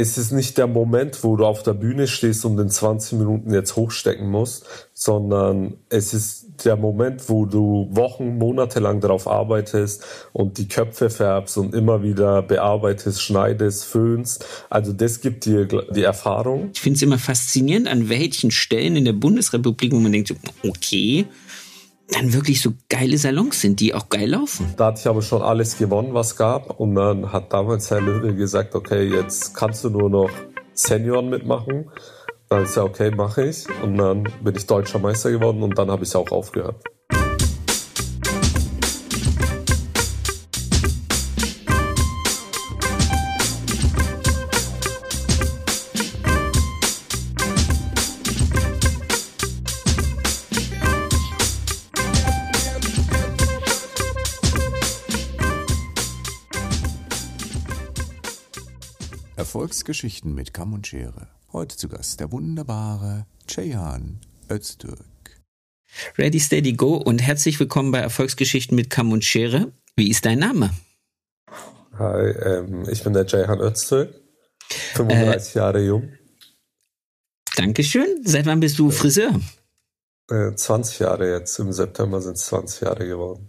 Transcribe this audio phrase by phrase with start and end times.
[0.00, 3.52] es ist nicht der Moment, wo du auf der Bühne stehst und in 20 Minuten
[3.52, 10.04] jetzt hochstecken musst, sondern es ist der Moment, wo du Wochen, Monate lang darauf arbeitest
[10.32, 14.46] und die Köpfe färbst und immer wieder bearbeitest, schneidest, föhnst.
[14.70, 16.70] Also das gibt dir die Erfahrung.
[16.72, 20.34] Ich finde es immer faszinierend, an welchen Stellen in der Bundesrepublik, wo man denkt,
[20.66, 21.26] okay,
[22.12, 24.74] dann wirklich so geile Salons sind, die auch geil laufen.
[24.76, 26.78] Da hatte ich aber schon alles gewonnen, was gab.
[26.80, 30.30] Und dann hat damals Herr Löwe gesagt, okay, jetzt kannst du nur noch
[30.74, 31.90] Senioren mitmachen.
[32.48, 33.66] Dann ist ja okay, mache ich.
[33.82, 36.82] Und dann bin ich deutscher Meister geworden und dann habe ich auch aufgehört.
[59.70, 61.28] Erfolgsgeschichten mit Kamm und Schere.
[61.52, 64.18] Heute zu Gast der wunderbare Ceyhan
[64.50, 65.40] Öztürk.
[66.18, 69.70] Ready, steady, go und herzlich willkommen bei Erfolgsgeschichten mit Kamm und Schere.
[69.94, 70.70] Wie ist dein Name?
[71.96, 74.12] Hi, ähm, ich bin der Ceyhan Öztürk,
[74.94, 76.12] 35 äh, Jahre jung.
[77.54, 78.22] Dankeschön.
[78.24, 79.40] Seit wann bist du Friseur?
[80.32, 81.56] Äh, 20 Jahre jetzt.
[81.60, 83.48] Im September sind es 20 Jahre geworden.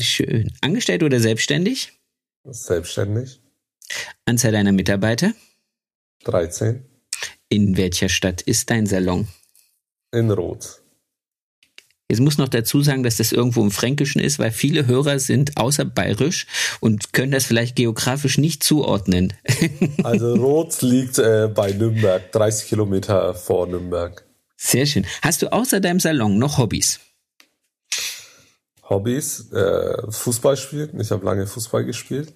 [0.00, 0.50] Schön.
[0.62, 2.00] Angestellt oder selbstständig?
[2.44, 3.43] Selbstständig.
[4.24, 5.32] Anzahl deiner Mitarbeiter?
[6.24, 6.84] 13.
[7.48, 9.28] In welcher Stadt ist dein Salon?
[10.12, 10.80] In Rot.
[12.08, 15.56] Jetzt muss noch dazu sagen, dass das irgendwo im Fränkischen ist, weil viele Hörer sind
[15.56, 16.46] außer bayerisch
[16.80, 19.32] und können das vielleicht geografisch nicht zuordnen.
[20.02, 24.24] also Rot liegt äh, bei Nürnberg, 30 Kilometer vor Nürnberg.
[24.56, 25.06] Sehr schön.
[25.22, 27.00] Hast du außer deinem Salon noch Hobbys?
[28.88, 29.50] Hobbys?
[29.52, 31.00] Äh, Fußball spielen.
[31.00, 32.34] Ich habe lange Fußball gespielt.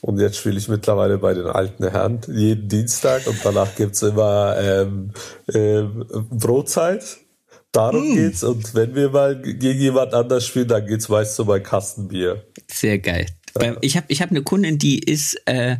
[0.00, 4.56] Und jetzt spiele ich mittlerweile bei den alten Herren jeden Dienstag und danach gibt's immer
[4.58, 5.12] ähm,
[5.52, 7.18] ähm, Brotzeit.
[7.72, 8.14] Darum mm.
[8.14, 8.44] geht's.
[8.44, 12.44] Und wenn wir mal gegen jemand anders spielen, dann geht's meist um ein Kastenbier.
[12.70, 13.26] Sehr geil.
[13.60, 13.76] Ja.
[13.80, 15.76] Ich habe ich hab eine Kundin, die ist, äh,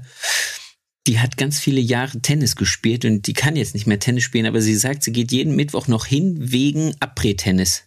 [1.06, 4.46] die hat ganz viele Jahre Tennis gespielt und die kann jetzt nicht mehr Tennis spielen,
[4.46, 7.84] aber sie sagt, sie geht jeden Mittwoch noch hin wegen Abre-Tennis.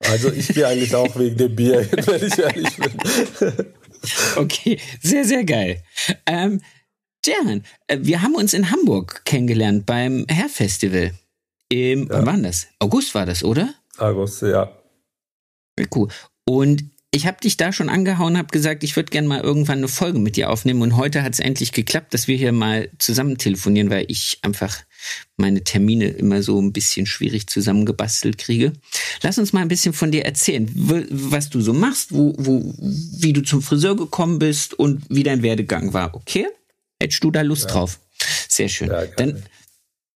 [0.00, 3.66] Also ich gehe eigentlich auch wegen dem Bier hin, wenn ich ehrlich bin.
[4.36, 5.82] Okay, sehr, sehr geil.
[6.26, 6.60] Ähm,
[7.24, 11.12] Jan, äh, wir haben uns in Hamburg kennengelernt beim Hair Festival.
[11.68, 12.24] Im, ja.
[12.24, 12.68] Wann war das?
[12.78, 13.74] August war das, oder?
[13.98, 14.70] August, ja.
[15.94, 16.08] Cool.
[16.44, 16.84] Und
[17.16, 20.18] ich habe dich da schon angehauen, habe gesagt, ich würde gerne mal irgendwann eine Folge
[20.18, 20.82] mit dir aufnehmen.
[20.82, 24.82] Und heute hat es endlich geklappt, dass wir hier mal zusammen telefonieren, weil ich einfach
[25.38, 28.74] meine Termine immer so ein bisschen schwierig zusammengebastelt kriege.
[29.22, 33.32] Lass uns mal ein bisschen von dir erzählen, was du so machst, wo, wo, wie
[33.32, 36.14] du zum Friseur gekommen bist und wie dein Werdegang war.
[36.14, 36.46] Okay?
[37.00, 37.70] Hättest du da Lust ja.
[37.70, 37.98] drauf?
[38.46, 38.88] Sehr schön.
[38.88, 39.42] Ja, dann,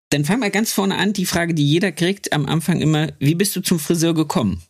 [0.10, 1.14] dann fang mal ganz vorne an.
[1.14, 4.62] Die Frage, die jeder kriegt am Anfang immer, wie bist du zum Friseur gekommen?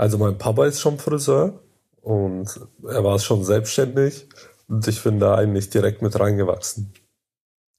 [0.00, 1.62] Also mein Papa ist schon Friseur
[2.00, 2.48] und
[2.88, 4.28] er war schon selbstständig
[4.66, 6.94] und ich bin da eigentlich direkt mit reingewachsen.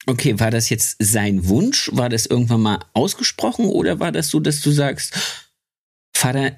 [0.06, 1.90] Okay, war das jetzt sein Wunsch?
[1.92, 5.14] War das irgendwann mal ausgesprochen oder war das so, dass du sagst,
[6.14, 6.52] Vater,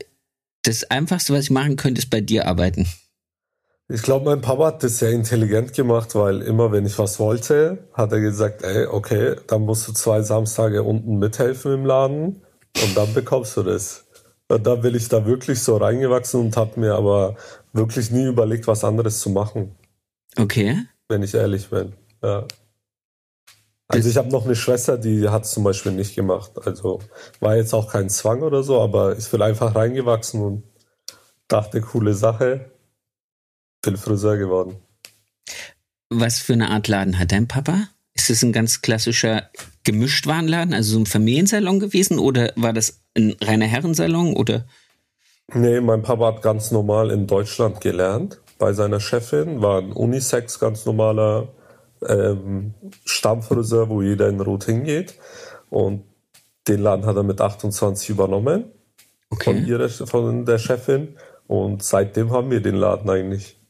[0.65, 2.87] das Einfachste, was ich machen könnte, ist bei dir arbeiten?
[3.89, 7.89] Ich glaube, mein Papa hat das sehr intelligent gemacht, weil immer, wenn ich was wollte,
[7.95, 12.43] hat er gesagt, ey, okay, dann musst du zwei Samstage unten mithelfen im Laden
[12.83, 14.04] und dann bekommst du das.
[14.49, 17.37] Und da bin ich da wirklich so reingewachsen und habe mir aber
[17.72, 19.75] wirklich nie überlegt, was anderes zu machen.
[20.37, 20.82] Okay.
[21.09, 21.94] Wenn ich ehrlich bin.
[22.22, 22.47] Ja.
[23.88, 26.53] Also ich habe noch eine Schwester, die hat es zum Beispiel nicht gemacht.
[26.65, 27.00] Also
[27.41, 30.65] war jetzt auch kein Zwang oder so, aber ich bin einfach reingewachsen und
[31.49, 32.71] dachte, coole Sache.
[33.82, 34.76] Bin Friseur geworden.
[36.09, 37.88] Was für eine Art Laden hat dein Papa?
[38.15, 39.50] Ist es ein ganz klassischer
[39.84, 44.67] Gemischtwarenladen, also so ein Familiensalon gewesen oder war das ein reiner Herrensalon oder?
[45.53, 50.59] Nee, mein Papa hat ganz normal in Deutschland gelernt bei seiner Chefin, war ein Unisex,
[50.59, 51.49] ganz normaler
[52.09, 52.75] ähm,
[53.05, 55.19] Stammfriseur, wo jeder in Rot hingeht.
[55.71, 56.05] Und
[56.69, 58.67] den Laden hat er mit 28 übernommen
[59.31, 59.44] okay.
[59.44, 61.17] von, ihrer, von der Chefin.
[61.47, 63.61] Und seitdem haben wir den Laden eigentlich.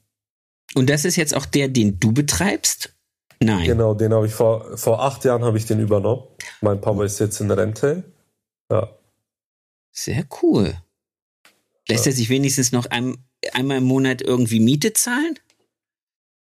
[0.75, 2.95] Und das ist jetzt auch der, den du betreibst?
[3.41, 3.67] Nein.
[3.67, 6.23] Genau, den habe ich vor, vor acht Jahren habe ich den übernommen.
[6.61, 8.05] Mein Papa ist jetzt in Rente.
[8.71, 8.91] Ja.
[9.95, 10.77] Sehr cool.
[11.89, 12.13] Lässt ja.
[12.13, 13.17] er sich wenigstens noch ein,
[13.53, 15.39] einmal im Monat irgendwie Miete zahlen?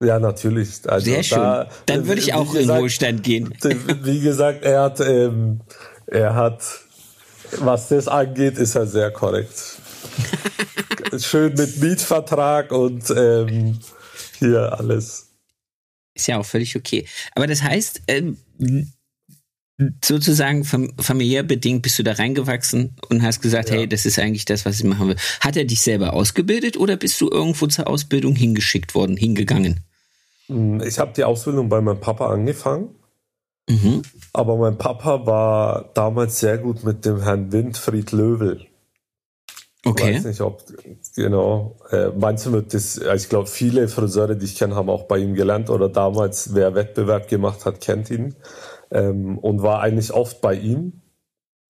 [0.04, 0.88] Ja, natürlich.
[0.88, 1.38] Also Sehr schön.
[1.38, 3.54] Da, Dann würde ich auch gesagt, in Wohlstand gehen.
[4.02, 5.60] Wie gesagt, er hat, ähm,
[6.06, 6.62] er hat,
[7.58, 9.80] was das angeht, ist er sehr korrekt.
[11.18, 13.80] schön mit Mietvertrag und ähm,
[14.38, 15.30] hier alles.
[16.14, 17.06] Ist ja auch völlig okay.
[17.34, 18.38] Aber das heißt, ähm,
[20.04, 23.76] sozusagen fam familiär bedingt bist du da reingewachsen und hast gesagt, ja.
[23.76, 25.16] hey, das ist eigentlich das, was ich machen will.
[25.40, 29.80] Hat er dich selber ausgebildet oder bist du irgendwo zur Ausbildung hingeschickt worden, hingegangen?
[30.46, 32.90] Hm, ich habe die Ausbildung bei meinem Papa angefangen.
[33.68, 34.02] Mhm.
[34.32, 38.66] Aber mein Papa war damals sehr gut mit dem Herrn Windfried Löwel.
[39.84, 40.10] Okay.
[40.10, 40.64] Ich weiß nicht, ob,
[41.14, 45.04] genau, äh, manche wird das, also ich glaube, viele Friseure, die ich kenne, haben auch
[45.04, 48.34] bei ihm gelernt oder damals, wer Wettbewerb gemacht hat, kennt ihn
[48.90, 51.00] ähm, und war eigentlich oft bei ihm.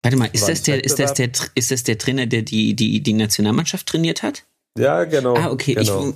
[0.03, 3.03] Warte mal, ist das, der, ist, das der, ist das der Trainer, der die, die,
[3.03, 4.45] die Nationalmannschaft trainiert hat?
[4.77, 5.35] Ja, genau.
[5.35, 5.75] Ah, okay.
[5.75, 6.15] Genau.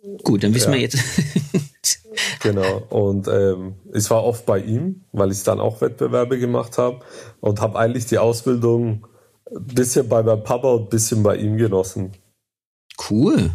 [0.00, 0.76] Ich, gut, dann wissen ja.
[0.76, 0.98] wir jetzt.
[2.40, 2.78] genau.
[2.90, 7.00] Und ähm, ich war oft bei ihm, weil ich dann auch Wettbewerbe gemacht habe
[7.40, 9.06] und habe eigentlich die Ausbildung
[9.50, 12.12] ein bisschen bei meinem Papa und ein bisschen bei ihm genossen.
[13.10, 13.50] Cool.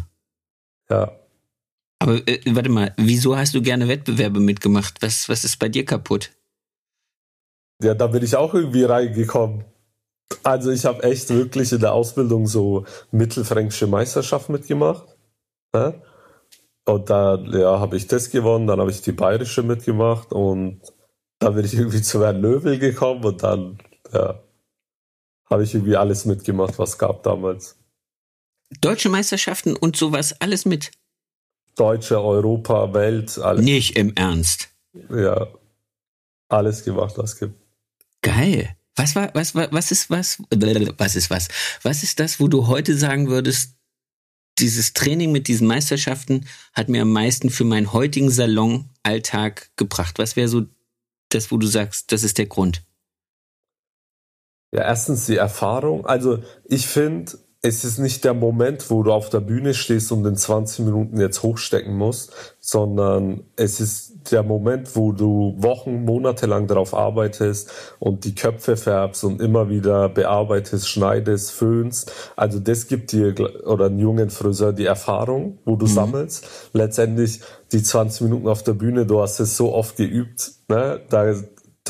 [0.90, 1.12] Ja.
[1.98, 5.00] Aber äh, warte mal, wieso hast du gerne Wettbewerbe mitgemacht?
[5.00, 6.30] Was, was ist bei dir kaputt?
[7.84, 9.64] Ja, da bin ich auch irgendwie reingekommen.
[10.42, 15.06] Also ich habe echt wirklich in der Ausbildung so mittelfränkische Meisterschaft mitgemacht.
[15.74, 16.02] Ne?
[16.86, 20.80] Und dann ja, habe ich das gewonnen, dann habe ich die bayerische mitgemacht und
[21.38, 23.78] dann bin ich irgendwie zu Herrn Löwel gekommen und dann
[24.12, 24.42] ja,
[25.50, 27.78] habe ich irgendwie alles mitgemacht, was gab damals.
[28.80, 30.90] Deutsche Meisterschaften und sowas, alles mit?
[31.76, 33.64] Deutsche, Europa, Welt, alles.
[33.64, 34.68] Nicht im Ernst.
[35.10, 35.48] Ja,
[36.48, 37.63] alles gemacht, was es gibt.
[38.24, 38.74] Geil.
[38.96, 40.42] Was war, was war, was ist was?
[40.50, 41.48] Was ist was?
[41.82, 43.76] Was ist das, wo du heute sagen würdest,
[44.58, 50.18] dieses Training mit diesen Meisterschaften hat mir am meisten für meinen heutigen Salonalltag gebracht?
[50.18, 50.62] Was wäre so
[51.28, 52.82] das, wo du sagst, das ist der Grund?
[54.72, 56.06] Ja, erstens die Erfahrung.
[56.06, 57.32] Also ich finde,
[57.64, 61.18] es ist nicht der Moment, wo du auf der Bühne stehst und in 20 Minuten
[61.18, 62.30] jetzt hochstecken musst,
[62.60, 68.76] sondern es ist der Moment, wo du Wochen, Monate lang darauf arbeitest und die Köpfe
[68.76, 72.12] färbst und immer wieder bearbeitest, schneidest, föhnst.
[72.36, 73.34] Also das gibt dir
[73.64, 75.90] oder einen jungen Friseur die Erfahrung, wo du mhm.
[75.90, 76.46] sammelst.
[76.74, 77.40] Letztendlich
[77.72, 81.00] die 20 Minuten auf der Bühne, du hast es so oft geübt, ne?
[81.08, 81.34] da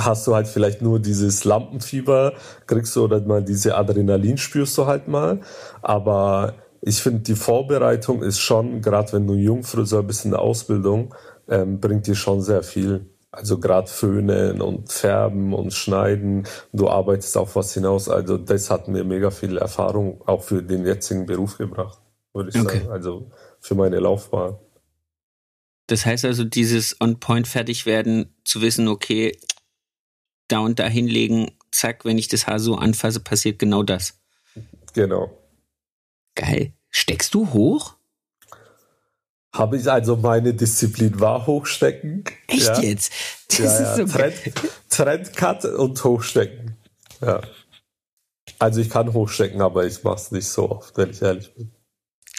[0.00, 2.34] hast du halt vielleicht nur dieses Lampenfieber,
[2.66, 5.40] kriegst du oder mal diese Adrenalin spürst du halt mal.
[5.82, 11.14] Aber ich finde, die Vorbereitung ist schon, gerade wenn du Jungfriseur bist in der Ausbildung,
[11.48, 13.08] ähm, bringt dir schon sehr viel.
[13.30, 18.08] Also gerade Föhnen und Färben und Schneiden, du arbeitest auf was hinaus.
[18.08, 21.98] Also das hat mir mega viel Erfahrung auch für den jetzigen Beruf gebracht,
[22.32, 22.78] würde ich okay.
[22.78, 22.90] sagen.
[22.92, 23.30] Also
[23.60, 24.56] für meine Laufbahn.
[25.86, 29.36] Das heißt also, dieses On-Point fertig werden, zu wissen, okay,
[30.48, 34.18] da und da hinlegen, zack, wenn ich das Haar so anfasse, passiert genau das.
[34.92, 35.36] Genau.
[36.34, 36.72] Geil.
[36.90, 37.96] Steckst du hoch?
[39.52, 42.24] Habe ich also meine Disziplin war hochstecken.
[42.48, 42.80] Echt ja.
[42.80, 43.12] jetzt?
[43.48, 43.96] Das ja, ja.
[43.96, 44.34] So Trend,
[44.88, 46.76] Trendcut und hochstecken.
[47.20, 47.40] Ja.
[48.58, 51.72] Also ich kann hochstecken, aber ich mache es nicht so oft, wenn ich ehrlich bin.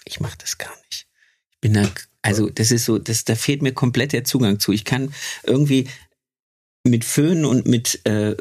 [0.05, 1.07] Ich mache das gar nicht.
[1.51, 1.89] Ich bin da,
[2.21, 4.71] also das ist so, das, da fehlt mir komplett der Zugang zu.
[4.71, 5.13] Ich kann
[5.43, 5.87] irgendwie,
[6.85, 8.35] mit Föhn und mit, äh,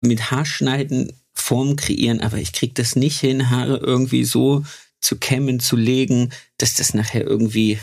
[0.00, 4.64] mit Haarschneiden Formen kreieren, aber ich krieg das nicht hin, Haare irgendwie so
[5.00, 7.78] zu kämmen, zu legen, dass das nachher irgendwie,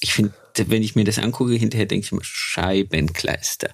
[0.00, 0.32] ich finde,
[0.66, 3.70] wenn ich mir das angucke, hinterher denke ich immer, Scheibenkleister.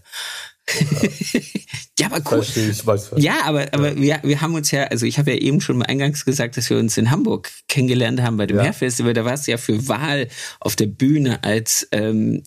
[0.79, 0.87] Ja,
[2.00, 2.43] ja aber cool.
[2.43, 4.23] Verstehe ich, weiß, ja, aber, aber ja.
[4.23, 6.69] Wir, wir haben uns ja, also ich habe ja eben schon mal eingangs gesagt, dass
[6.69, 8.64] wir uns in Hamburg kennengelernt haben bei dem ja.
[8.64, 9.14] Hairfestival.
[9.14, 10.29] Da warst du ja für Wahl
[10.61, 12.45] auf der Bühne als ähm,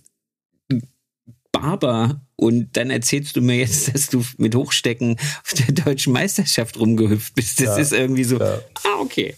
[1.52, 6.78] Barber und dann erzählst du mir jetzt, dass du mit Hochstecken auf der deutschen Meisterschaft
[6.78, 7.60] rumgehüpft bist.
[7.60, 8.62] Das ja, ist irgendwie so, ja.
[8.84, 9.36] ah, okay.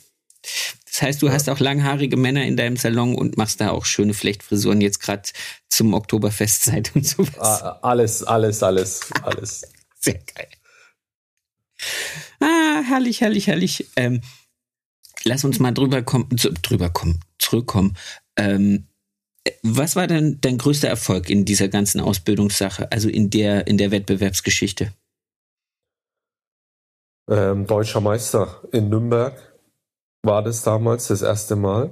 [0.85, 1.33] Das heißt, du ja.
[1.33, 5.29] hast auch langhaarige Männer in deinem Salon und machst da auch schöne Flechtfrisuren jetzt gerade
[5.69, 7.61] zum Oktoberfestzeit und sowas.
[7.61, 9.61] Ah, alles, alles, alles, alles.
[9.99, 10.47] Sehr geil.
[12.39, 13.87] Ah, herrlich, herrlich, herrlich.
[13.95, 14.21] Ähm,
[15.23, 16.29] lass uns mal drüber kommen,
[16.63, 17.95] drüber kommen, zurückkommen.
[18.35, 18.86] Ähm,
[19.63, 23.91] was war denn dein größter Erfolg in dieser ganzen Ausbildungssache, also in der, in der
[23.91, 24.93] Wettbewerbsgeschichte?
[27.29, 29.33] Ähm, Deutscher Meister in Nürnberg
[30.23, 31.91] war das damals das erste Mal.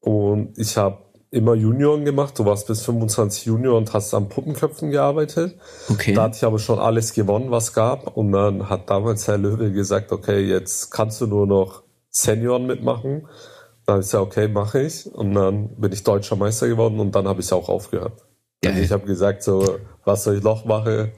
[0.00, 2.38] Und ich habe immer Junioren gemacht.
[2.38, 5.58] Du warst bis 25 Junior und hast an Puppenköpfen gearbeitet.
[5.90, 6.14] Okay.
[6.14, 8.16] Da hatte ich aber schon alles gewonnen, was gab.
[8.16, 13.28] Und dann hat damals Herr Löwe gesagt, okay, jetzt kannst du nur noch Senioren mitmachen.
[13.86, 15.06] Dann habe ich gesagt, okay, mache ich.
[15.06, 18.24] Und dann bin ich deutscher Meister geworden und dann habe ich auch aufgehört.
[18.60, 18.72] Geil.
[18.72, 21.12] Also ich habe gesagt, so, was soll ich noch machen?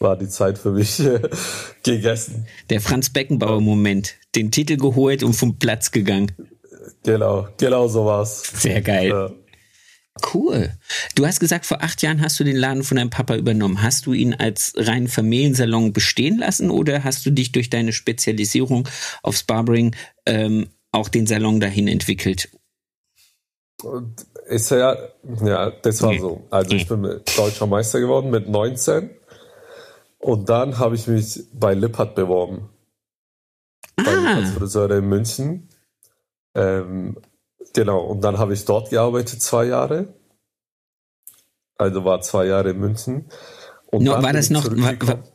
[0.00, 1.00] War die Zeit für mich
[1.84, 2.46] gegessen.
[2.70, 4.16] Der Franz Beckenbauer-Moment.
[4.34, 6.32] Den Titel geholt und vom Platz gegangen.
[7.04, 8.42] Genau, genau so war's.
[8.60, 9.08] Sehr geil.
[9.08, 9.30] Ja.
[10.34, 10.72] Cool.
[11.14, 13.80] Du hast gesagt, vor acht Jahren hast du den Laden von deinem Papa übernommen.
[13.80, 18.88] Hast du ihn als rein Familiensalon bestehen lassen oder hast du dich durch deine Spezialisierung
[19.22, 19.94] aufs Barbering
[20.26, 22.50] ähm, auch den Salon dahin entwickelt?
[24.46, 24.96] Ist ja,
[25.44, 26.46] ja, das war so.
[26.50, 27.02] Also ich bin
[27.36, 29.10] deutscher Meister geworden mit 19
[30.18, 32.68] und dann habe ich mich bei Lippert beworben.
[33.96, 34.04] Ah.
[34.04, 35.68] Bei Friseure in München.
[36.54, 37.16] Ähm,
[37.72, 40.14] Genau, und dann habe ich dort gearbeitet zwei Jahre.
[41.76, 43.26] Also war zwei Jahre in München.
[43.86, 44.94] Und no, war, das noch, war,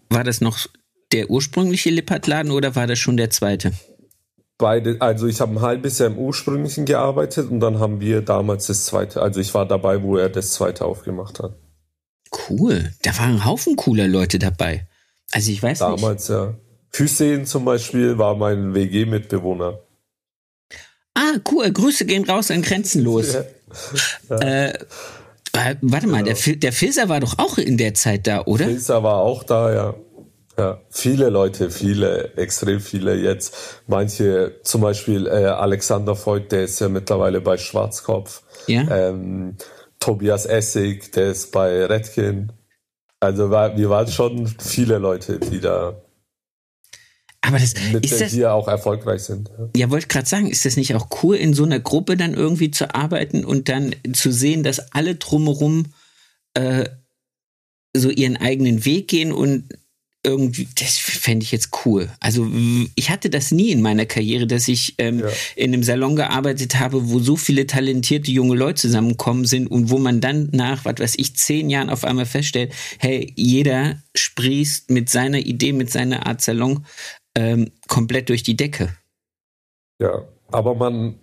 [0.10, 0.68] war, das noch
[1.12, 3.74] der ursprüngliche Lippert-Laden oder war das schon der zweite?
[4.60, 8.68] Beide, also ich habe ein halbes Jahr im ursprünglichen gearbeitet und dann haben wir damals
[8.68, 11.54] das zweite, also ich war dabei, wo er das zweite aufgemacht hat.
[12.50, 14.88] Cool, da waren ein Haufen cooler Leute dabei.
[15.32, 16.04] Also ich weiß damals, nicht.
[16.04, 16.54] Damals, ja.
[16.94, 19.80] Hüseyin zum Beispiel war mein WG-Mitbewohner.
[21.14, 21.72] Ah, cool.
[21.72, 23.34] Grüße gehen raus an Grenzenlos.
[23.34, 23.44] Ja.
[24.30, 24.38] Ja.
[24.40, 24.74] Äh,
[25.82, 26.38] warte mal, genau.
[26.38, 28.66] der, der Filzer war doch auch in der Zeit da, oder?
[28.66, 29.96] Filzer war auch da, ja.
[30.58, 33.82] Ja, viele Leute, viele, extrem viele jetzt.
[33.86, 38.42] Manche, zum Beispiel äh, Alexander Voigt, der ist ja mittlerweile bei Schwarzkopf.
[38.66, 38.88] Ja.
[38.90, 39.56] Ähm,
[40.00, 42.52] Tobias Essig, der ist bei Redkin.
[43.20, 46.02] Also war, wir waren schon viele Leute, die da
[47.42, 49.50] aber das mit ist das, die ja auch erfolgreich sind.
[49.58, 52.34] Ja, ja wollte gerade sagen, ist das nicht auch cool, in so einer Gruppe dann
[52.34, 55.86] irgendwie zu arbeiten und dann zu sehen, dass alle drumherum
[56.56, 56.90] äh,
[57.96, 59.70] so ihren eigenen Weg gehen und
[60.24, 62.10] irgendwie, das fände ich jetzt cool.
[62.20, 62.48] Also
[62.96, 65.28] ich hatte das nie in meiner Karriere, dass ich ähm, ja.
[65.56, 69.98] in einem Salon gearbeitet habe, wo so viele talentierte junge Leute zusammenkommen sind und wo
[69.98, 75.10] man dann nach, was weiß ich, zehn Jahren auf einmal feststellt, hey, jeder sprießt mit
[75.10, 76.86] seiner Idee, mit seiner Art Salon
[77.36, 78.90] ähm, komplett durch die Decke.
[80.00, 81.20] Ja, aber man,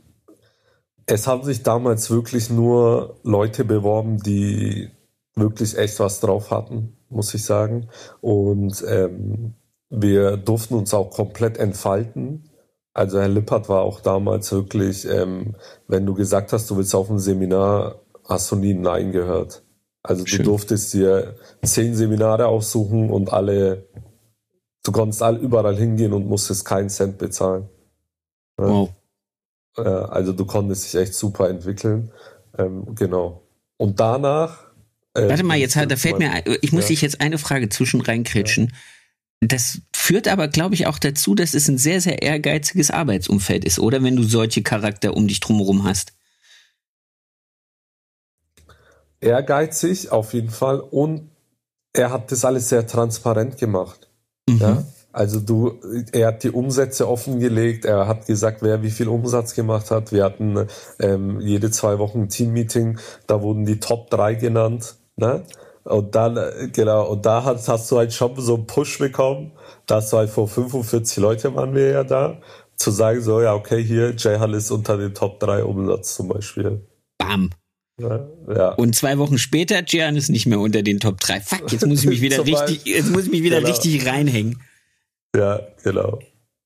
[1.06, 4.90] es haben sich damals wirklich nur Leute beworben, die
[5.34, 7.88] wirklich echt was drauf hatten, muss ich sagen.
[8.20, 9.54] Und ähm,
[9.90, 12.50] wir durften uns auch komplett entfalten.
[12.92, 15.56] Also Herr Lippert war auch damals wirklich, ähm,
[15.88, 19.62] wenn du gesagt hast, du willst auf ein Seminar, hast du nie Nein gehört.
[20.02, 20.38] Also Schön.
[20.38, 23.88] du durftest dir zehn Seminare aussuchen und alle
[24.84, 27.68] Du konntest all, überall hingehen und musstest keinen Cent bezahlen.
[28.60, 28.68] Ja?
[28.68, 28.90] Wow.
[29.76, 32.12] also du konntest dich echt super entwickeln.
[32.56, 33.42] Ähm, genau.
[33.78, 34.73] Und danach.
[35.14, 36.88] Äh, Warte mal, jetzt da fällt mir, ich muss ja.
[36.88, 38.66] dich jetzt eine Frage zwischen reinkritschen.
[38.66, 39.48] Ja.
[39.48, 43.78] Das führt aber, glaube ich, auch dazu, dass es ein sehr, sehr ehrgeiziges Arbeitsumfeld ist,
[43.78, 44.02] oder?
[44.02, 46.14] Wenn du solche Charakter um dich drumherum hast.
[49.20, 50.80] Ehrgeizig, auf jeden Fall.
[50.80, 51.30] Und
[51.92, 54.08] er hat das alles sehr transparent gemacht.
[54.48, 54.58] Mhm.
[54.58, 54.84] Ja?
[55.12, 55.78] Also du,
[56.10, 60.10] er hat die Umsätze offengelegt, er hat gesagt, wer wie viel Umsatz gemacht hat.
[60.10, 60.66] Wir hatten
[60.98, 64.96] ähm, jede zwei Wochen ein Teammeeting, da wurden die Top 3 genannt.
[65.16, 65.44] Ne?
[65.84, 69.52] Und dann, äh, genau, und da hast, hast du halt schon so einen Push bekommen.
[69.86, 72.40] Da hast du halt vor 45 Leute waren wir ja da,
[72.76, 76.28] zu sagen so, ja, okay, hier, Jay Hall ist unter den Top 3 Umsatz zum
[76.28, 76.86] Beispiel.
[77.18, 77.50] Bam.
[77.96, 81.40] Ja, Und zwei Wochen später, Gian ist nicht mehr unter den Top 3.
[81.42, 83.68] Fuck, jetzt muss ich mich wieder richtig, jetzt muss ich mich wieder genau.
[83.68, 84.60] richtig reinhängen.
[85.36, 86.18] Ja, genau.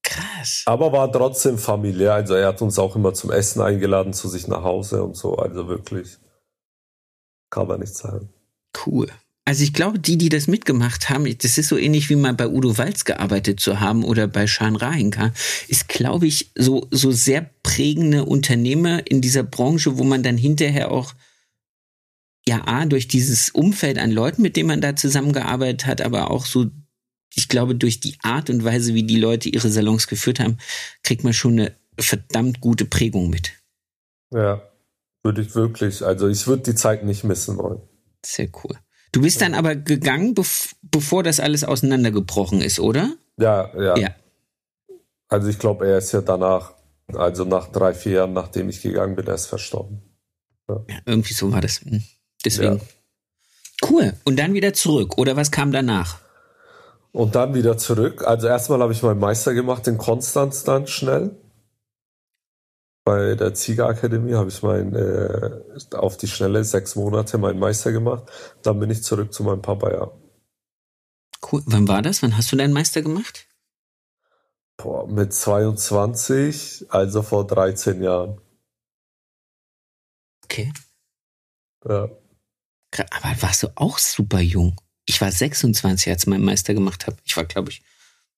[0.02, 0.62] Krass.
[0.64, 2.14] Aber war trotzdem familiär.
[2.14, 5.36] Also er hat uns auch immer zum Essen eingeladen zu sich nach Hause und so.
[5.36, 6.16] Also wirklich.
[7.50, 8.30] Kann man nicht sagen.
[8.86, 9.08] Cool.
[9.48, 12.46] Also ich glaube, die, die das mitgemacht haben, das ist so ähnlich wie mal bei
[12.46, 15.32] Udo Walz gearbeitet zu haben oder bei Schan Rahinka,
[15.68, 20.90] ist, glaube ich, so, so sehr prägende Unternehmer in dieser Branche, wo man dann hinterher
[20.90, 21.14] auch
[22.46, 26.44] ja, A, durch dieses Umfeld an Leuten, mit denen man da zusammengearbeitet hat, aber auch
[26.44, 26.66] so,
[27.34, 30.58] ich glaube, durch die Art und Weise, wie die Leute ihre Salons geführt haben,
[31.02, 33.52] kriegt man schon eine verdammt gute Prägung mit.
[34.30, 34.62] Ja,
[35.22, 36.04] würde ich wirklich.
[36.04, 37.80] Also ich würde die Zeit nicht missen wollen.
[38.24, 38.76] Sehr cool.
[39.12, 43.14] Du bist dann aber gegangen, bev bevor das alles auseinandergebrochen ist, oder?
[43.38, 43.96] Ja, ja.
[43.96, 44.14] ja.
[45.28, 46.74] Also ich glaube, er ist ja danach,
[47.14, 50.02] also nach drei, vier Jahren, nachdem ich gegangen bin, erst verstorben.
[50.68, 50.84] Ja.
[50.88, 51.80] ja irgendwie so war das.
[51.82, 52.02] Hm.
[52.44, 52.80] Deswegen.
[53.88, 54.14] Cool.
[54.24, 55.18] Und dann wieder zurück.
[55.18, 56.18] Oder was kam danach?
[57.12, 58.26] Und dann wieder zurück.
[58.26, 61.36] Also erstmal habe ich meinen Meister gemacht in Konstanz dann schnell
[63.08, 65.62] bei der Ziegerakademie habe ich mein, äh,
[65.92, 68.24] auf die Schnelle sechs Monate meinen Meister gemacht.
[68.60, 70.10] Dann bin ich zurück zu meinem Papa, ja.
[71.50, 71.62] Cool.
[71.64, 72.22] Wann war das?
[72.22, 73.46] Wann hast du deinen Meister gemacht?
[74.76, 78.42] Boah, mit 22, also vor 13 Jahren.
[80.44, 80.70] Okay.
[81.88, 82.10] Ja.
[82.92, 84.78] Aber warst du auch super jung?
[85.06, 87.16] Ich war 26, als ich meinen Meister gemacht habe.
[87.24, 87.80] Ich war, glaube ich,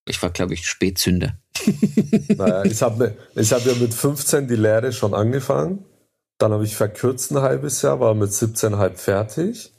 [0.06, 1.38] ich war, glaube ich, Spätzünder.
[2.36, 5.84] naja, ich habe ich hab ja mit 15 die Lehre schon angefangen.
[6.38, 9.72] Dann habe ich verkürzt ein halbes Jahr, war mit 17,5 fertig.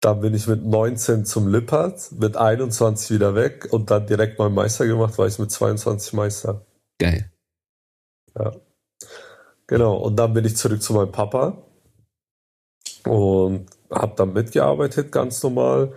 [0.00, 4.50] Dann bin ich mit 19 zum Lippert, mit 21 wieder weg und dann direkt mal
[4.50, 6.66] Meister gemacht, war ich mit 22 Meister.
[6.98, 7.32] Geil.
[8.38, 8.52] Ja.
[9.66, 11.66] Genau, und dann bin ich zurück zu meinem Papa
[13.04, 15.94] und habe dann mitgearbeitet, ganz normal.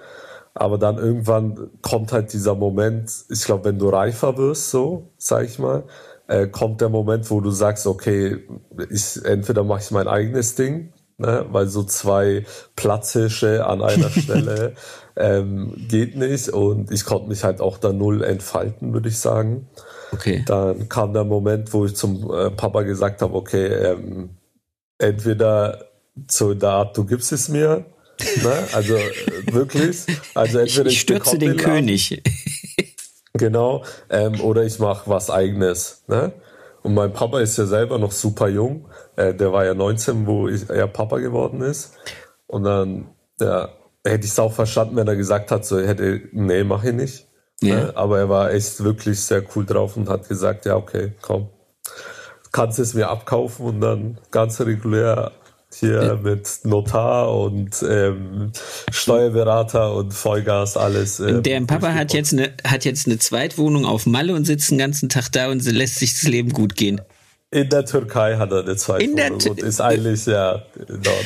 [0.59, 5.45] Aber dann irgendwann kommt halt dieser Moment, ich glaube, wenn du reifer wirst, so, sag
[5.45, 5.85] ich mal,
[6.27, 8.39] äh, kommt der Moment, wo du sagst, okay,
[8.89, 14.73] ich, entweder mache ich mein eigenes Ding, ne, weil so zwei Platzhirsche an einer Stelle
[15.15, 19.69] ähm, geht nicht und ich konnte mich halt auch da null entfalten, würde ich sagen.
[20.11, 20.43] Okay.
[20.45, 24.31] Dann kam der Moment, wo ich zum äh, Papa gesagt habe, okay, ähm,
[24.97, 25.85] entweder
[26.29, 27.85] so in der Art, du gibst es mir,
[28.43, 28.67] ne?
[28.73, 32.21] also äh, wirklich, also entweder ich, ich stürze den, den König.
[33.33, 36.03] genau, ähm, oder ich mache was eigenes.
[36.07, 36.33] Ne?
[36.83, 40.47] Und mein Papa ist ja selber noch super jung, äh, der war ja 19, wo
[40.47, 41.93] ich, er Papa geworden ist.
[42.47, 43.09] Und dann
[43.39, 43.69] ja,
[44.05, 47.27] hätte ich es auch verstanden, wenn er gesagt hat, so hätte, nee, mach ich nicht.
[47.61, 47.75] Ja.
[47.75, 47.91] Ne?
[47.95, 51.49] Aber er war echt wirklich sehr cool drauf und hat gesagt, ja, okay, komm,
[52.51, 55.33] kannst es mir abkaufen und dann ganz regulär
[55.79, 56.15] hier ja.
[56.15, 58.51] mit Notar und ähm,
[58.91, 61.19] Steuerberater und Vollgas alles.
[61.19, 64.77] Ähm, Der Papa hat jetzt eine hat jetzt eine Zweitwohnung auf Malle und sitzt den
[64.77, 67.01] ganzen Tag da und lässt sich das Leben gut gehen.
[67.51, 71.25] In der Türkei hat er eine Zweitwohnung und ist eigentlich ja dort.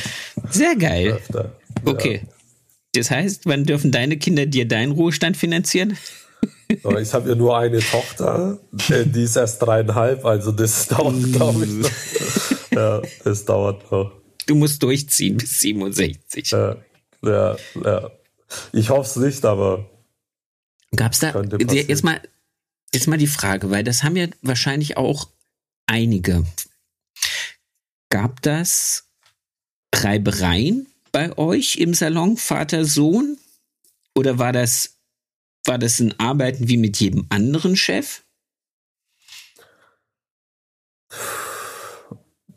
[0.50, 1.12] Sehr geil.
[1.12, 1.52] Öfter.
[1.84, 2.20] Okay.
[2.22, 2.28] Ja.
[2.94, 5.98] Das heißt, wann dürfen deine Kinder dir deinen Ruhestand finanzieren?
[6.68, 8.58] ich habe ja nur eine Tochter,
[8.88, 11.90] äh, die ist erst dreieinhalb, also das dauert, glaube ich, noch.
[12.70, 14.12] Ja, das dauert noch.
[14.46, 16.50] Du musst durchziehen bis 67.
[16.50, 16.76] Ja,
[17.22, 18.10] ja, ja.
[18.72, 19.88] Ich hoffe es nicht, aber.
[20.94, 22.20] Gab's da jetzt mal,
[22.92, 25.28] jetzt mal die Frage, weil das haben ja wahrscheinlich auch
[25.86, 26.44] einige.
[28.10, 29.08] Gab das
[29.94, 33.38] Reibereien bei euch im Salon, Vater, Sohn?
[34.14, 34.98] Oder war das,
[35.64, 38.22] war das ein Arbeiten wie mit jedem anderen Chef?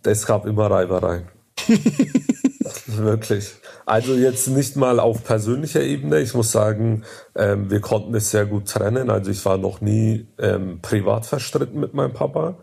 [0.03, 1.27] Es gab immer Reibereien.
[2.87, 3.53] Wirklich.
[3.85, 6.19] Also jetzt nicht mal auf persönlicher Ebene.
[6.19, 7.03] Ich muss sagen,
[7.35, 9.09] ähm, wir konnten es sehr gut trennen.
[9.09, 12.57] Also ich war noch nie ähm, privat verstritten mit meinem Papa,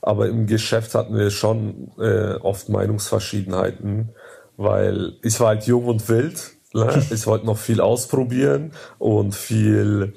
[0.00, 4.10] aber im Geschäft hatten wir schon äh, oft Meinungsverschiedenheiten,
[4.56, 6.52] weil ich war halt jung und wild.
[6.72, 7.02] Ne?
[7.10, 10.14] Ich wollte noch viel ausprobieren und viel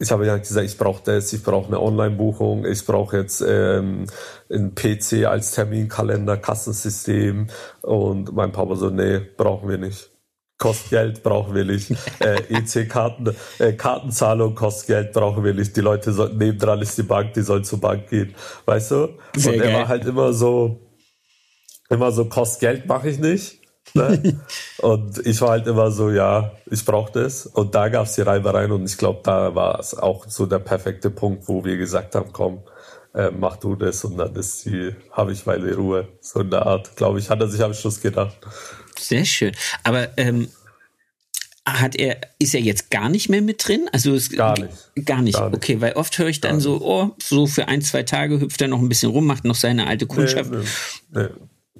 [0.00, 4.06] ich habe ja gesagt, ich brauche das, ich brauche eine Online-Buchung, ich brauche jetzt ähm,
[4.48, 7.48] einen PC als Terminkalender, Kassensystem
[7.82, 10.10] und mein Papa so, nee, brauchen wir nicht.
[10.56, 11.90] Kostet Geld, brauchen wir nicht.
[12.20, 15.76] Äh, EC-Karten, äh, Kartenzahlung kostet Geld, brauchen wir nicht.
[15.76, 18.34] Die Leute sollten, nebendran ist die Bank, die sollen zur Bank gehen.
[18.66, 19.08] Weißt du?
[19.36, 20.80] Sehr und er war halt immer so,
[21.88, 23.57] immer so, kostet Geld mache ich nicht.
[23.94, 24.40] Ne?
[24.78, 27.46] und ich war halt immer so, ja, ich brauche das.
[27.46, 30.58] Und da gab es die Reibereien und ich glaube, da war es auch so der
[30.58, 32.62] perfekte Punkt, wo wir gesagt haben, komm,
[33.14, 36.08] äh, mach du das und dann ist die, habe ich meine Ruhe.
[36.20, 38.36] So in der Art, glaube ich, hat er sich am Schluss gedacht.
[38.98, 39.52] Sehr schön.
[39.82, 40.48] Aber ähm,
[41.64, 43.88] hat er, ist er jetzt gar nicht mehr mit drin?
[43.92, 44.72] Also es, gar nicht.
[45.04, 45.36] Gar nicht.
[45.36, 45.56] Gar nicht.
[45.56, 48.60] Okay, weil oft höre ich dann gar so, oh, so für ein, zwei Tage hüpft
[48.60, 50.50] er noch ein bisschen rum, macht noch seine alte Kundschaft.
[50.50, 50.58] Nee,
[51.10, 51.28] nee, nee.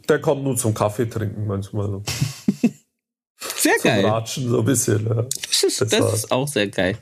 [0.09, 2.03] Der kommt nur zum Kaffee trinken manchmal.
[3.57, 4.07] Sehr zum geil.
[4.07, 5.07] Ratschen so ein bisschen.
[5.07, 5.23] Ja.
[5.23, 6.99] Das, ist, das, das ist auch sehr geil.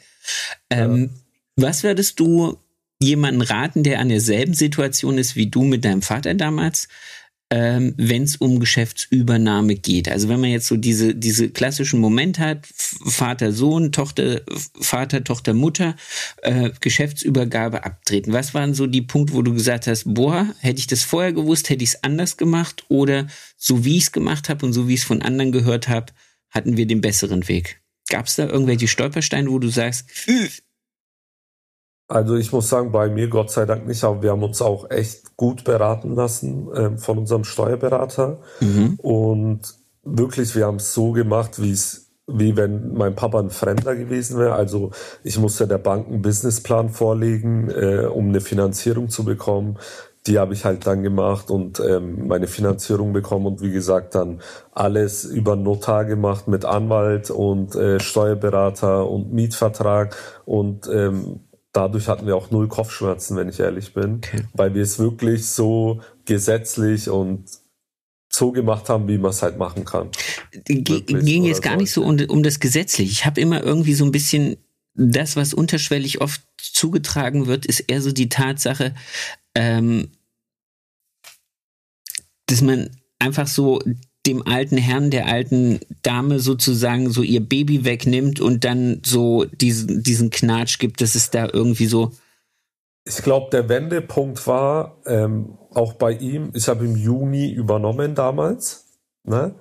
[0.70, 1.10] Ähm,
[1.56, 1.64] ja.
[1.64, 2.58] Was würdest du
[3.00, 6.88] jemanden raten, der an derselben Situation ist wie du mit deinem Vater damals?
[7.50, 10.08] Ähm, wenn es um Geschäftsübernahme geht.
[10.08, 14.40] Also wenn man jetzt so diese, diese klassischen Moment hat, Vater, Sohn, Tochter,
[14.80, 15.94] Vater, Tochter, Mutter,
[16.42, 18.32] äh, Geschäftsübergabe abtreten.
[18.32, 21.70] Was waren so die Punkte, wo du gesagt hast, boah, hätte ich das vorher gewusst,
[21.70, 24.94] hätte ich es anders gemacht oder so wie ich es gemacht habe und so wie
[24.94, 26.12] ich es von anderen gehört habe,
[26.50, 27.80] hatten wir den besseren Weg?
[28.08, 30.06] Gab es da irgendwelche Stolpersteine, wo du sagst,
[32.08, 34.90] also ich muss sagen, bei mir Gott sei Dank nicht, aber wir haben uns auch
[34.90, 38.38] echt gut beraten lassen äh, von unserem Steuerberater.
[38.60, 38.94] Mhm.
[38.98, 39.60] Und
[40.04, 44.38] wirklich, wir haben es so gemacht, wie es wie wenn mein Papa ein Fremder gewesen
[44.38, 44.54] wäre.
[44.54, 44.90] Also
[45.22, 49.78] ich musste der Bank einen Businessplan vorlegen, äh, um eine Finanzierung zu bekommen.
[50.26, 54.40] Die habe ich halt dann gemacht und ähm, meine Finanzierung bekommen und wie gesagt dann
[54.72, 61.45] alles über Notar gemacht mit Anwalt und äh, Steuerberater und Mietvertrag und ähm,
[61.76, 64.42] dadurch hatten wir auch null Kopfschmerzen, wenn ich ehrlich bin, okay.
[64.54, 67.44] weil wir es wirklich so gesetzlich und
[68.32, 70.10] so gemacht haben, wie man es halt machen kann.
[70.64, 71.80] G ging jetzt gar so.
[71.80, 73.10] nicht so um, um das Gesetzliche.
[73.10, 74.56] Ich habe immer irgendwie so ein bisschen
[74.94, 78.94] das, was unterschwellig oft zugetragen wird, ist eher so die Tatsache,
[79.54, 80.08] ähm,
[82.46, 83.82] dass man einfach so
[84.26, 90.02] dem alten Herrn, der alten Dame sozusagen so ihr Baby wegnimmt und dann so diesen,
[90.02, 92.12] diesen Knatsch gibt, dass es da irgendwie so.
[93.04, 98.86] Ich glaube, der Wendepunkt war ähm, auch bei ihm, ich habe im Juni übernommen damals,
[99.24, 99.54] ne?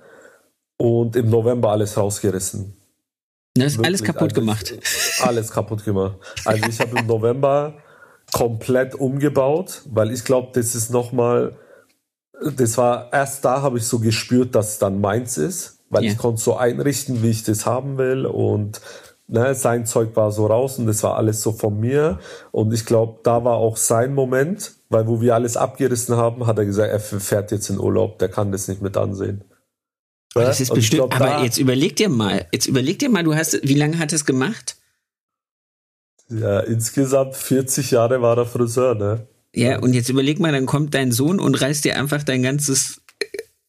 [0.78, 2.76] Und im November alles rausgerissen.
[3.54, 4.74] Das ist alles kaputt also gemacht.
[5.20, 6.18] Alles kaputt gemacht.
[6.44, 7.78] Also ich habe im November
[8.32, 11.56] komplett umgebaut, weil ich glaube, das ist nochmal
[12.42, 16.12] das war erst da habe ich so gespürt, dass es dann meins ist, weil yeah.
[16.12, 18.80] ich konnte so einrichten, wie ich das haben will und
[19.26, 22.18] ne, sein Zeug war so raus und das war alles so von mir
[22.52, 26.58] und ich glaube, da war auch sein Moment, weil wo wir alles abgerissen haben, hat
[26.58, 29.44] er gesagt, er fährt jetzt in Urlaub, der kann das nicht mit ansehen.
[30.34, 30.42] Ja?
[30.42, 33.58] Das ist bestimmt, glaub, aber jetzt überleg dir mal, jetzt überleg dir mal, du hast,
[33.62, 34.76] wie lange hat es gemacht?
[36.28, 39.28] Ja, insgesamt 40 Jahre war er Friseur, ne?
[39.56, 43.00] Ja, und jetzt überleg mal, dann kommt dein Sohn und reißt dir einfach dein ganzes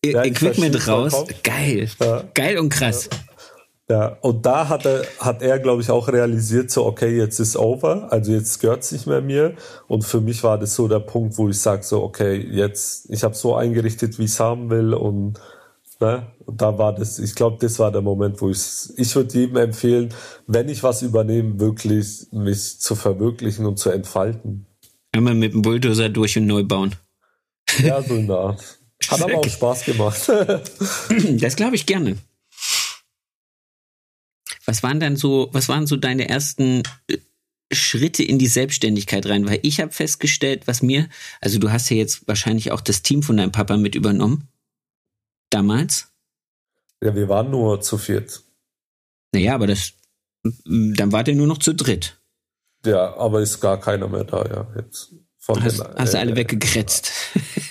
[0.04, 1.26] äh, ja, Equipment raus.
[1.44, 1.90] Geil.
[2.00, 2.24] Ja.
[2.34, 3.10] Geil und krass.
[3.90, 7.56] Ja, und da hat er, hat er, glaube ich, auch realisiert, so, okay, jetzt ist
[7.56, 9.56] over, also jetzt gehört's nicht mehr mir.
[9.88, 13.24] Und für mich war das so der Punkt, wo ich sage, so, okay, jetzt, ich
[13.24, 15.40] habe so eingerichtet, wie ich haben will und
[16.00, 16.28] Ne?
[16.46, 19.58] Und da war das, ich glaube, das war der Moment, wo ich, ich würde jedem
[19.58, 20.14] empfehlen,
[20.46, 24.67] wenn ich was übernehme, wirklich mich zu verwirklichen und zu entfalten.
[25.18, 26.96] Einmal mit dem Bulldozer durch und neu bauen.
[27.80, 28.80] Ja, so eine Art.
[29.10, 30.30] Hat aber auch Spaß gemacht.
[31.40, 32.20] das glaube ich gerne.
[34.68, 37.18] Was waren dann so, was waren so deine ersten äh,
[37.74, 39.48] Schritte in die Selbstständigkeit rein?
[39.48, 41.10] Weil ich habe festgestellt, was mir,
[41.42, 44.50] also du hast ja jetzt wahrscheinlich auch das Team von deinem Papa mit übernommen.
[45.50, 46.10] Damals?
[47.04, 48.44] Ja, wir waren nur zu viert.
[49.34, 49.94] Naja, aber das,
[50.44, 52.20] dann wart ihr nur noch zu dritt.
[52.86, 54.68] Ja, aber ist gar keiner mehr da, ja.
[54.76, 57.12] Jetzt von hast, den, hast du alle äh, weggekretzt?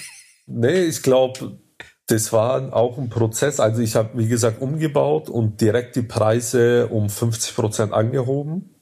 [0.47, 1.59] nee, ich glaube,
[2.07, 3.61] das war auch ein Prozess.
[3.61, 8.73] Also ich habe, wie gesagt, umgebaut und direkt die Preise um 50 Prozent angehoben.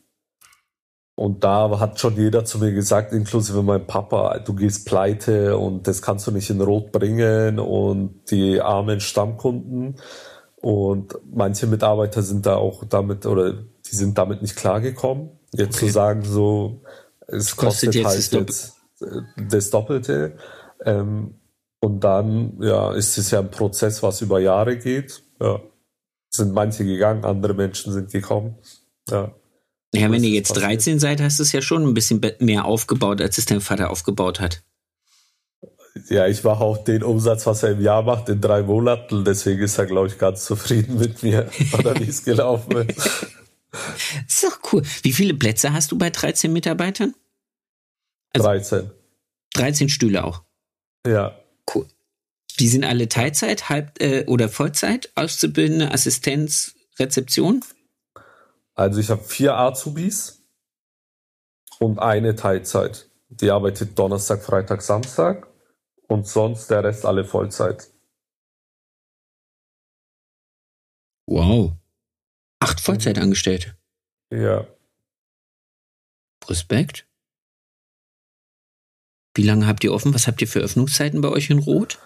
[1.17, 5.87] Und da hat schon jeder zu mir gesagt, inklusive mein Papa, du gehst pleite und
[5.87, 9.97] das kannst du nicht in Rot bringen und die armen Stammkunden.
[10.57, 15.31] Und manche Mitarbeiter sind da auch damit oder die sind damit nicht klargekommen.
[15.57, 15.87] Jetzt okay.
[15.87, 16.83] zu sagen, so,
[17.27, 20.37] es kostet, kostet jetzt halt das jetzt äh, das Doppelte.
[20.85, 21.35] Ähm,
[21.81, 25.23] und dann, ja, ist es ja ein Prozess, was über Jahre geht.
[25.41, 25.61] Ja.
[26.31, 28.57] Sind manche gegangen, andere Menschen sind gekommen.
[29.11, 29.35] Ja.
[29.95, 33.21] Ja, wenn ihr jetzt 13 seid, hast du es ja schon ein bisschen mehr aufgebaut,
[33.21, 34.65] als es dein Vater aufgebaut hat.
[36.09, 39.25] Ja, ich mache auch den Umsatz, was er im Jahr macht, in drei Monaten.
[39.25, 43.27] Deswegen ist er, glaube ich, ganz zufrieden mit mir, oder wie es gelaufen ist.
[44.27, 44.83] Das ist doch cool.
[45.03, 47.15] Wie viele Plätze hast du bei 13 Mitarbeitern?
[48.33, 48.91] Also 13.
[49.55, 50.43] 13 Stühle auch.
[51.07, 51.39] Ja.
[51.73, 51.87] Cool.
[52.59, 57.65] Die sind alle Teilzeit, halb äh, oder Vollzeit, Auszubildende, Assistenz, Rezeption?
[58.75, 60.45] Also ich habe vier Azubis
[61.79, 63.09] und eine Teilzeit.
[63.29, 65.49] Die arbeitet Donnerstag, Freitag, Samstag
[66.09, 67.89] und sonst der Rest alle Vollzeit.
[71.27, 71.73] Wow.
[72.65, 73.77] Acht Vollzeitangestellte.
[74.31, 74.67] Ja.
[76.49, 77.07] Respekt.
[79.35, 80.15] Wie lange habt ihr offen?
[80.15, 81.99] Was habt ihr für Öffnungszeiten bei euch in Rot?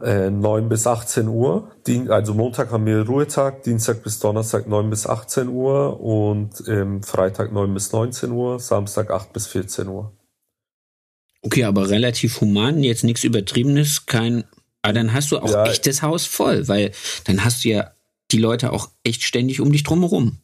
[0.00, 1.70] Äh, 9 bis 18 Uhr.
[2.08, 7.52] Also Montag haben wir Ruhetag, Dienstag bis Donnerstag 9 bis 18 Uhr und ähm, Freitag
[7.52, 10.16] 9 bis 19 Uhr, Samstag 8 bis 14 Uhr.
[11.42, 14.44] Okay, aber relativ human, jetzt nichts Übertriebenes, kein.
[14.80, 16.92] Aber dann hast du auch ja, echt das Haus voll, weil
[17.24, 17.95] dann hast du ja
[18.30, 20.38] die Leute auch echt ständig um dich drumherum.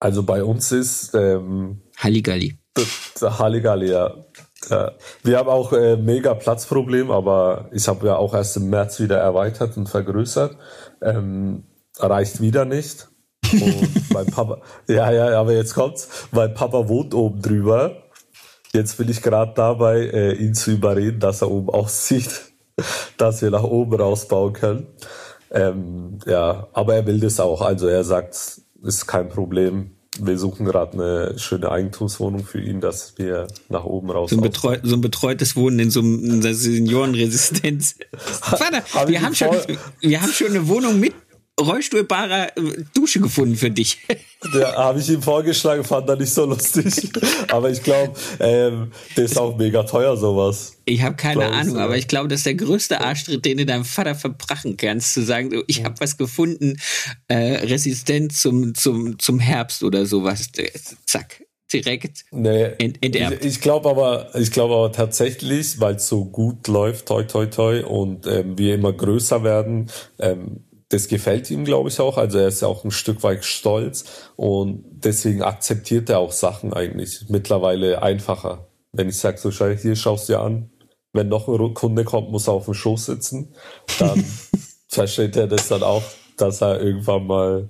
[0.00, 2.58] Also bei uns ist ähm, Halligalli.
[3.20, 4.14] Halligalli, ja.
[4.68, 4.92] ja.
[5.22, 9.18] Wir haben auch äh, mega Platzproblem, aber ich habe ja auch erst im März wieder
[9.18, 10.56] erweitert und vergrößert.
[11.00, 11.64] Ähm,
[11.98, 13.08] reicht wieder nicht.
[13.52, 16.08] Und mein Papa, ja, ja, aber jetzt kommt's.
[16.32, 18.02] Mein Papa wohnt oben drüber.
[18.72, 22.52] Jetzt bin ich gerade dabei, äh, ihn zu überreden, dass er oben auszieht,
[23.16, 24.86] dass wir nach oben rausbauen können.
[25.50, 27.60] Ähm, ja, aber er will das auch.
[27.62, 29.92] Also er sagt, ist kein Problem.
[30.18, 34.30] Wir suchen gerade eine schöne Eigentumswohnung für ihn, dass wir nach oben raus.
[34.30, 37.96] So ein, betreu so ein betreutes Wohnen in so einer Seniorenresistenz.
[38.16, 39.54] Vater, wir, haben schon,
[40.00, 41.12] wir haben schon eine Wohnung mit
[41.60, 43.98] rollstuhlbarer äh, Dusche gefunden für dich.
[44.54, 47.10] Ja, habe ich ihm vorgeschlagen, fand er nicht so lustig.
[47.48, 50.76] aber ich glaube, ähm, der ist auch mega teuer, sowas.
[50.84, 51.80] Ich habe keine Ahnung, so.
[51.80, 55.24] aber ich glaube, das ist der größte Arschtritt, den du deinem Vater verbrachen kannst, zu
[55.24, 56.78] sagen, ich habe was gefunden,
[57.26, 60.48] äh, resistent zum, zum, zum Herbst oder sowas.
[61.06, 61.42] Zack.
[61.72, 63.44] direkt nee, ent enterbt.
[63.44, 67.46] Ich, ich glaube aber, ich glaube aber tatsächlich, weil es so gut läuft, toi toi
[67.46, 69.90] toi, und ähm, wir immer größer werden,
[70.20, 72.16] ähm, das gefällt ihm, glaube ich, auch.
[72.16, 74.04] Also er ist ja auch ein Stück weit stolz
[74.36, 78.68] und deswegen akzeptiert er auch Sachen eigentlich mittlerweile einfacher.
[78.92, 80.70] Wenn ich sage, so schau, hier schaust du dir an,
[81.12, 83.54] wenn noch ein Kunde kommt, muss er auf dem Schoß sitzen,
[83.98, 84.24] dann
[84.88, 86.04] versteht er das dann auch,
[86.36, 87.68] dass er irgendwann mal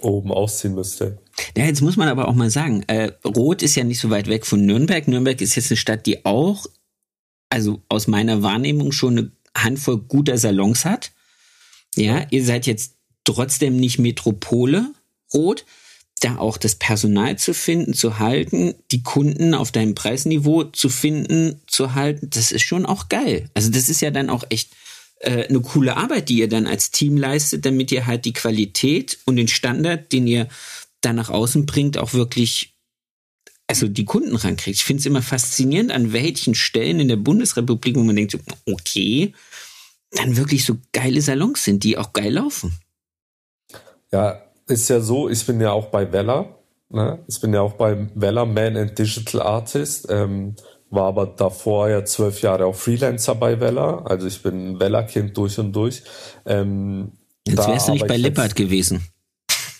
[0.00, 1.18] oben ausziehen müsste.
[1.56, 4.26] Ja, jetzt muss man aber auch mal sagen, äh, Rot ist ja nicht so weit
[4.28, 5.08] weg von Nürnberg.
[5.08, 6.66] Nürnberg ist jetzt eine Stadt, die auch,
[7.50, 11.12] also aus meiner Wahrnehmung schon eine Handvoll guter Salons hat.
[11.96, 14.92] Ja, ihr seid jetzt trotzdem nicht Metropole
[15.32, 15.64] Rot.
[16.20, 21.60] Da auch das Personal zu finden, zu halten, die Kunden auf deinem Preisniveau zu finden,
[21.66, 23.50] zu halten, das ist schon auch geil.
[23.52, 24.70] Also das ist ja dann auch echt
[25.20, 29.18] äh, eine coole Arbeit, die ihr dann als Team leistet, damit ihr halt die Qualität
[29.26, 30.48] und den Standard, den ihr
[31.02, 32.74] da nach außen bringt, auch wirklich
[33.66, 34.78] also die Kunden rankriegt.
[34.78, 39.32] Ich finde es immer faszinierend, an welchen Stellen in der Bundesrepublik, wo man denkt, okay,
[40.12, 42.78] dann wirklich so geile Salons sind, die auch geil laufen.
[44.12, 46.56] Ja, ist ja so, ich bin ja auch bei Vella.
[46.88, 47.18] Ne?
[47.26, 50.06] Ich bin ja auch bei Vella Man and Digital Artist.
[50.08, 50.54] Ähm,
[50.90, 54.02] war aber davor ja zwölf Jahre auch Freelancer bei Vella.
[54.04, 56.02] Also ich bin ein Vella-Kind durch und durch.
[56.44, 57.12] Ähm,
[57.46, 59.06] jetzt wärst du nicht bei Lippert gewesen.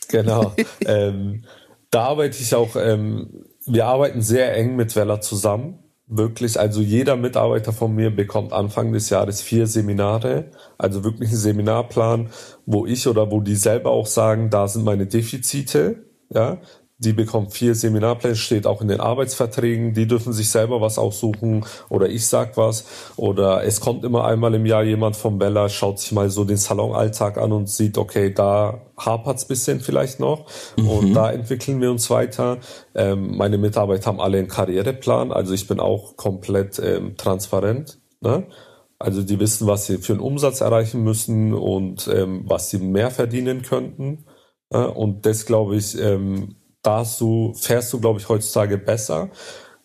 [0.09, 0.55] Genau.
[0.85, 1.45] ähm,
[1.91, 7.17] da arbeite ich auch, ähm, wir arbeiten sehr eng mit Vella zusammen wirklich, also jeder
[7.17, 12.31] Mitarbeiter von mir bekommt Anfang des Jahres vier Seminare, also wirklich einen Seminarplan,
[12.65, 16.59] wo ich oder wo die selber auch sagen, da sind meine Defizite, ja,
[16.99, 21.67] die bekommen vier Seminarpläne, steht auch in den Arbeitsverträgen, die dürfen sich selber was aussuchen
[21.91, 22.87] oder ich sag was.
[23.17, 26.57] Oder es kommt immer einmal im Jahr jemand vom Bella, schaut sich mal so den
[26.57, 30.47] Salonalltag an und sieht, okay, da hapert's bisschen vielleicht noch
[30.79, 30.89] mhm.
[30.89, 32.59] und da entwickeln wir uns weiter.
[32.95, 37.99] Ähm, meine Mitarbeiter haben alle einen Karriereplan, also ich bin auch komplett ähm, transparent.
[38.23, 38.47] Ne?
[38.99, 43.11] Also die wissen, was sie für einen Umsatz erreichen müssen und ähm, was sie mehr
[43.11, 44.25] verdienen könnten.
[44.73, 44.85] Ja?
[44.87, 46.57] Und das glaube ich, ähm,
[46.87, 49.31] da du, fährst du, glaube ich, heutzutage besser,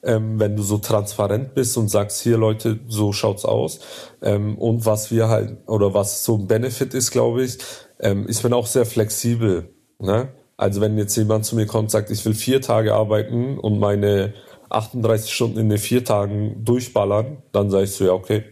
[0.04, 3.80] ähm, wenn du so transparent bist und sagst, hier Leute, so schaut's aus.
[4.22, 7.58] Ähm, und was wir halt, oder was so ein Benefit ist, glaube ich,
[8.00, 9.74] ähm, ich bin auch sehr flexibel.
[10.00, 10.30] Ne?
[10.58, 13.80] Also wenn jetzt jemand zu mir kommt und sagt, ich will vier Tage arbeiten und
[13.80, 14.34] meine
[14.70, 18.44] 38 Stunden in den vier Tagen durchballern, dann sage ich so, ja, okay,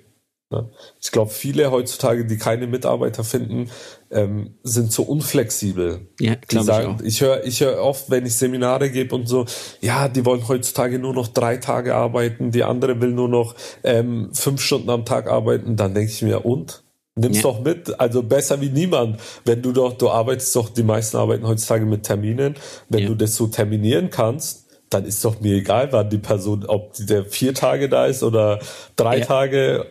[1.00, 3.70] ich glaube, viele heutzutage, die keine Mitarbeiter finden,
[4.10, 6.08] ähm, sind so unflexibel.
[6.20, 9.46] Ja, glaube ich Ich höre ich hör oft, wenn ich Seminare gebe und so,
[9.80, 14.32] ja, die wollen heutzutage nur noch drei Tage arbeiten, die andere will nur noch ähm,
[14.34, 15.76] fünf Stunden am Tag arbeiten.
[15.76, 16.84] Dann denke ich mir, und?
[17.16, 17.44] Nimm's ja.
[17.44, 19.20] doch mit, also besser wie niemand.
[19.46, 22.56] Wenn du doch, du arbeitest doch, die meisten arbeiten heutzutage mit Terminen.
[22.88, 23.08] Wenn ja.
[23.10, 27.26] du das so terminieren kannst, dann ist doch mir egal, wann die Person, ob der
[27.26, 28.60] vier Tage da ist oder
[28.96, 29.26] drei ja.
[29.26, 29.86] Tage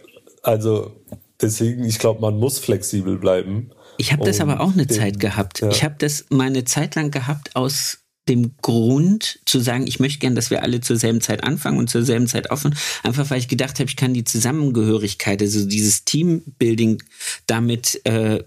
[0.48, 0.96] also
[1.40, 3.70] deswegen, ich glaube, man muss flexibel bleiben.
[3.98, 5.60] Ich habe das aber auch eine den, Zeit gehabt.
[5.60, 5.70] Ja.
[5.70, 10.18] Ich habe das mal eine Zeit lang gehabt aus dem Grund zu sagen, ich möchte
[10.18, 12.76] gern, dass wir alle zur selben Zeit anfangen und zur selben Zeit aufhören.
[13.02, 17.02] Einfach weil ich gedacht habe, ich kann die Zusammengehörigkeit, also dieses Teambuilding
[17.46, 18.44] damit äh,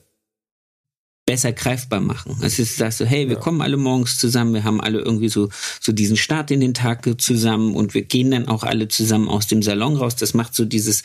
[1.31, 2.35] besser greifbar machen.
[2.41, 3.39] Es ist sagst so, hey, wir ja.
[3.39, 5.47] kommen alle morgens zusammen, wir haben alle irgendwie so
[5.79, 9.47] so diesen Start in den Tag zusammen und wir gehen dann auch alle zusammen aus
[9.47, 10.17] dem Salon raus.
[10.17, 11.03] Das macht so dieses.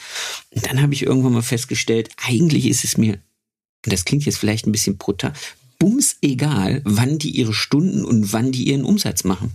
[0.50, 3.20] Und dann habe ich irgendwann mal festgestellt, eigentlich ist es mir,
[3.82, 5.32] das klingt jetzt vielleicht ein bisschen brutal,
[5.78, 9.52] bums egal, wann die ihre Stunden und wann die ihren Umsatz machen.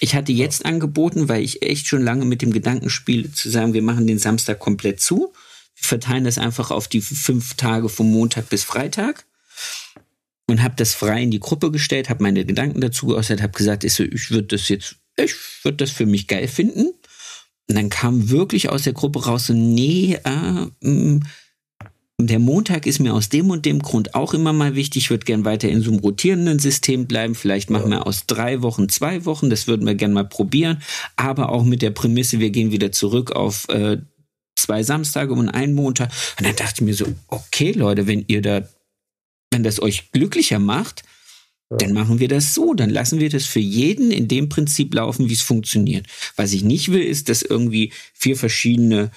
[0.00, 3.74] Ich hatte jetzt angeboten, weil ich echt schon lange mit dem Gedanken spiele, zu sagen,
[3.74, 5.34] wir machen den Samstag komplett zu.
[5.74, 9.26] Wir verteilen das einfach auf die fünf Tage vom Montag bis Freitag
[10.48, 13.84] und habe das frei in die Gruppe gestellt, habe meine Gedanken dazu geäußert, habe gesagt,
[13.84, 16.92] ich, so, ich würde das jetzt, ich würde das für mich geil finden.
[17.66, 21.20] Und dann kam wirklich aus der Gruppe raus so, nee, äh, mh,
[22.20, 25.04] der Montag ist mir aus dem und dem Grund auch immer mal wichtig.
[25.04, 27.34] Ich würde gern weiter in so einem rotierenden System bleiben.
[27.34, 29.50] Vielleicht machen wir aus drei Wochen zwei Wochen.
[29.50, 30.80] Das würden wir gern mal probieren.
[31.16, 33.98] Aber auch mit der Prämisse, wir gehen wieder zurück auf äh,
[34.54, 36.12] zwei Samstage und einen Montag.
[36.38, 38.62] Und dann dachte ich mir so, okay, Leute, wenn ihr da
[39.54, 41.04] wenn das euch glücklicher macht,
[41.70, 41.76] ja.
[41.78, 42.74] dann machen wir das so.
[42.74, 46.06] Dann lassen wir das für jeden in dem Prinzip laufen, wie es funktioniert.
[46.36, 49.10] Was ich nicht will, ist, dass irgendwie vier verschiedene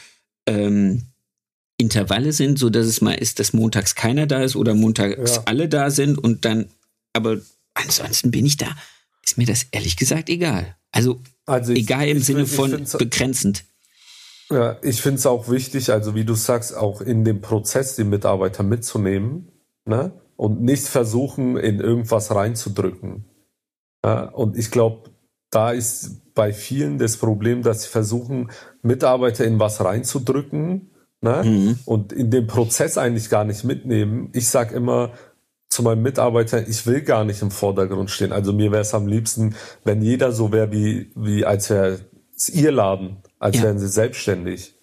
[0.45, 1.03] ähm,
[1.77, 5.43] Intervalle sind, so dass es mal ist, dass montags keiner da ist oder montags ja.
[5.45, 6.69] alle da sind und dann,
[7.13, 7.37] aber
[7.73, 8.75] ansonsten bin ich da.
[9.25, 10.75] Ist mir das ehrlich gesagt egal.
[10.91, 13.65] Also, also ich, egal im ich, Sinne von begrenzend.
[14.49, 18.05] Ja, ich finde es auch wichtig, also wie du sagst, auch in dem Prozess die
[18.05, 19.51] Mitarbeiter mitzunehmen.
[19.87, 20.11] Ne?
[20.37, 23.25] Und nicht versuchen, in irgendwas reinzudrücken.
[24.05, 25.09] Ja, und ich glaube,
[25.49, 31.43] da ist bei vielen das Problem, dass sie versuchen, Mitarbeiter in was reinzudrücken ne?
[31.43, 31.79] Mhm.
[31.85, 34.29] und in dem Prozess eigentlich gar nicht mitnehmen.
[34.33, 35.11] Ich sag immer
[35.69, 38.31] zu meinen Mitarbeitern, ich will gar nicht im Vordergrund stehen.
[38.31, 41.99] Also mir wäre es am liebsten, wenn jeder so wäre wie, wie als wäre
[42.35, 43.63] es ihr Laden, als ja.
[43.63, 44.75] wären sie selbstständig.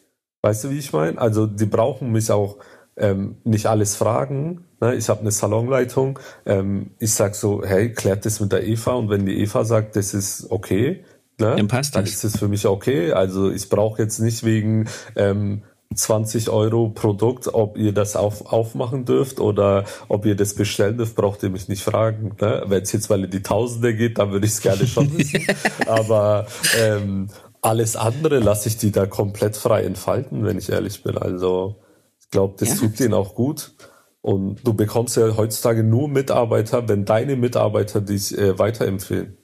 [0.42, 1.18] Weißt du, wie ich meine?
[1.18, 2.58] Also die brauchen mich auch
[2.96, 4.64] ähm, nicht alles fragen.
[4.80, 4.94] Ne?
[4.94, 6.18] Ich habe eine Salonleitung.
[6.46, 9.96] Ähm, ich sag so, hey, klärt das mit der Eva und wenn die Eva sagt,
[9.96, 11.04] das ist okay,
[11.38, 11.56] ne?
[11.56, 12.14] dann passt dann das.
[12.14, 13.12] ist es für mich okay.
[13.12, 15.62] Also ich brauche jetzt nicht wegen ähm,
[15.94, 21.14] 20 Euro Produkt, ob ihr das auf, aufmachen dürft oder ob ihr das bestellen dürft,
[21.14, 22.36] braucht ihr mich nicht fragen.
[22.40, 22.64] Ne?
[22.66, 25.42] Wenn es jetzt weil in die Tausende geht, dann würde ich es gerne schon wissen.
[25.86, 26.46] Aber
[26.80, 27.28] ähm,
[27.60, 31.16] alles andere lasse ich die da komplett frei entfalten, wenn ich ehrlich bin.
[31.16, 31.76] Also
[32.34, 32.74] glaube, das ja.
[32.76, 33.72] tut denen auch gut.
[34.20, 39.36] Und du bekommst ja heutzutage nur Mitarbeiter, wenn deine Mitarbeiter dich äh, weiterempfehlen.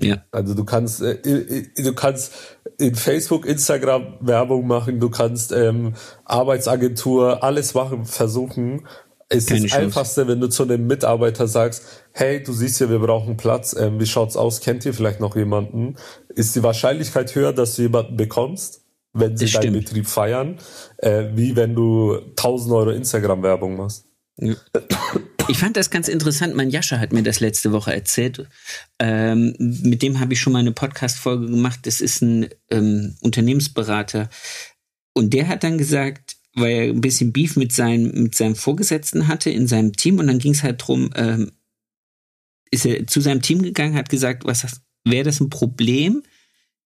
[0.00, 0.24] Ja.
[0.30, 2.32] Also du kannst, äh, du kannst
[2.78, 5.94] in Facebook, Instagram Werbung machen, du kannst ähm,
[6.24, 8.86] Arbeitsagentur, alles machen, versuchen.
[9.28, 13.00] Es ist das Einfachste, wenn du zu einem Mitarbeiter sagst, hey, du siehst ja, wir
[13.00, 15.96] brauchen Platz, ähm, wie schaut's aus, kennt ihr vielleicht noch jemanden?
[16.28, 20.58] Ist die Wahrscheinlichkeit höher, dass du jemanden bekommst, wenn sie deinen Betrieb feiern,
[20.98, 24.04] äh, wie wenn du 1000 Euro Instagram-Werbung machst.
[25.48, 26.54] Ich fand das ganz interessant.
[26.54, 28.46] Mein Jascha hat mir das letzte Woche erzählt.
[28.98, 31.80] Ähm, mit dem habe ich schon mal eine Podcast-Folge gemacht.
[31.84, 34.28] Das ist ein ähm, Unternehmensberater.
[35.14, 39.26] Und der hat dann gesagt, weil er ein bisschen Beef mit, seinem mit seinem Vorgesetzten
[39.26, 40.18] hatte in seinem Team.
[40.18, 41.52] Und dann ging es halt drum, ähm,
[42.70, 44.66] ist er zu seinem Team gegangen, hat gesagt, was
[45.04, 46.22] wäre das ein Problem,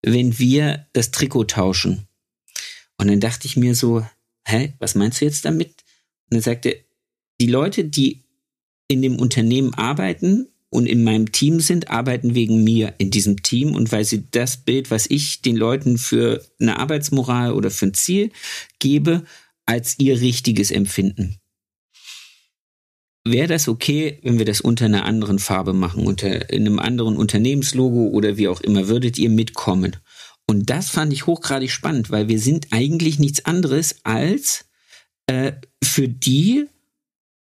[0.03, 2.07] wenn wir das Trikot tauschen?
[3.03, 4.07] Und dann dachte ich mir so,
[4.47, 5.71] hä, was meinst du jetzt damit?
[6.31, 6.77] Und dann sagte
[7.41, 8.23] die Leute, die
[8.87, 13.75] in dem Unternehmen arbeiten und in meinem Team sind, arbeiten wegen mir in diesem Team
[13.75, 17.95] und weil sie das Bild, was ich den Leuten für eine Arbeitsmoral oder für ein
[17.95, 18.31] Ziel
[18.79, 19.25] gebe,
[19.67, 21.39] als ihr richtiges empfinden.
[23.25, 28.11] Wäre das okay, wenn wir das unter einer anderen Farbe machen, unter einem anderen Unternehmenslogo
[28.11, 29.97] oder wie auch immer, würdet ihr mitkommen?
[30.47, 34.67] Und das fand ich hochgradig spannend, weil wir sind eigentlich nichts anderes als
[35.27, 35.53] äh,
[35.83, 36.67] für die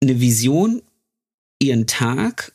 [0.02, 0.82] eine Vision
[1.60, 2.54] ihren Tag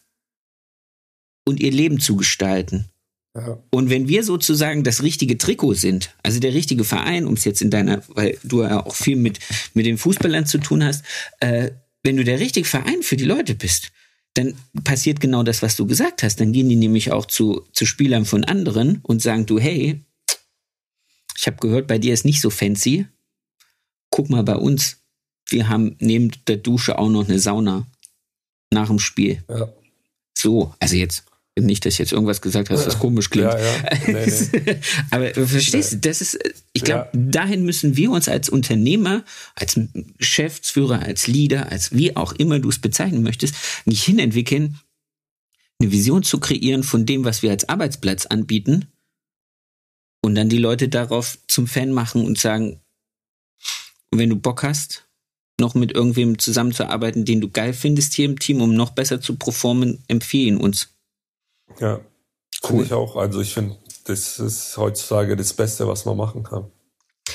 [1.45, 2.89] und ihr Leben zu gestalten.
[3.36, 3.63] Ja.
[3.69, 7.62] Und wenn wir sozusagen das richtige Trikot sind, also der richtige Verein, um es jetzt
[7.62, 9.39] in deiner, weil du ja auch viel mit,
[9.73, 11.06] mit den Fußballern zu tun hast,
[11.39, 11.71] äh,
[12.04, 13.91] wenn du der richtige Verein für die Leute bist,
[14.34, 16.39] dann passiert genau das, was du gesagt hast.
[16.39, 20.01] Dann gehen die nämlich auch zu, zu Spielern von anderen und sagen du, hey,
[21.41, 23.08] ich habe gehört, bei dir ist nicht so fancy.
[24.12, 24.97] Guck mal bei uns.
[25.47, 27.88] Wir haben neben der Dusche auch noch eine Sauna
[28.71, 29.43] nach dem Spiel.
[29.49, 29.67] Ja.
[30.38, 31.23] So, also jetzt
[31.60, 33.51] nicht, dass ich jetzt irgendwas gesagt hast, was komisch klingt.
[33.51, 33.97] Ja, ja.
[34.08, 34.77] Nee, nee.
[35.10, 36.38] Aber verstehst du, das ist,
[36.73, 37.19] ich glaube, ja.
[37.19, 39.23] dahin müssen wir uns als Unternehmer,
[39.56, 39.80] als
[40.19, 44.80] Geschäftsführer, als Leader, als wie auch immer du es bezeichnen möchtest, nicht hinentwickeln,
[45.80, 48.86] eine Vision zu kreieren von dem, was wir als Arbeitsplatz anbieten
[50.21, 52.79] und dann die Leute darauf zum Fan machen und sagen,
[54.12, 55.07] wenn du Bock hast,
[55.60, 59.36] noch mit irgendwem zusammenzuarbeiten, den du geil findest hier im Team, um noch besser zu
[59.36, 60.89] performen, empfehlen uns.
[61.79, 62.01] Ja,
[62.69, 62.84] cool.
[62.84, 63.15] ich auch.
[63.15, 66.69] Also ich finde, das ist heutzutage das Beste, was man machen kann.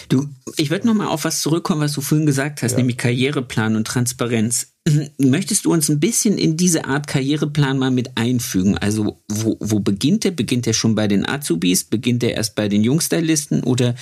[0.09, 2.79] Du, ich würde noch mal auf was zurückkommen, was du vorhin gesagt hast, ja.
[2.79, 4.73] nämlich Karriereplan und Transparenz.
[5.19, 8.79] Möchtest du uns ein bisschen in diese Art Karriereplan mal mit einfügen?
[8.79, 10.31] Also wo, wo beginnt der?
[10.31, 11.85] Beginnt der schon bei den Azubis?
[11.85, 13.65] Beginnt der erst bei den Jungstylisten?
[13.65, 13.95] Oder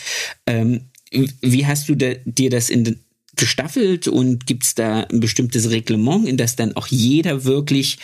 [0.46, 3.00] ähm, wie hast du da, dir das in,
[3.36, 7.98] gestaffelt und gibt es da ein bestimmtes Reglement, in das dann auch jeder wirklich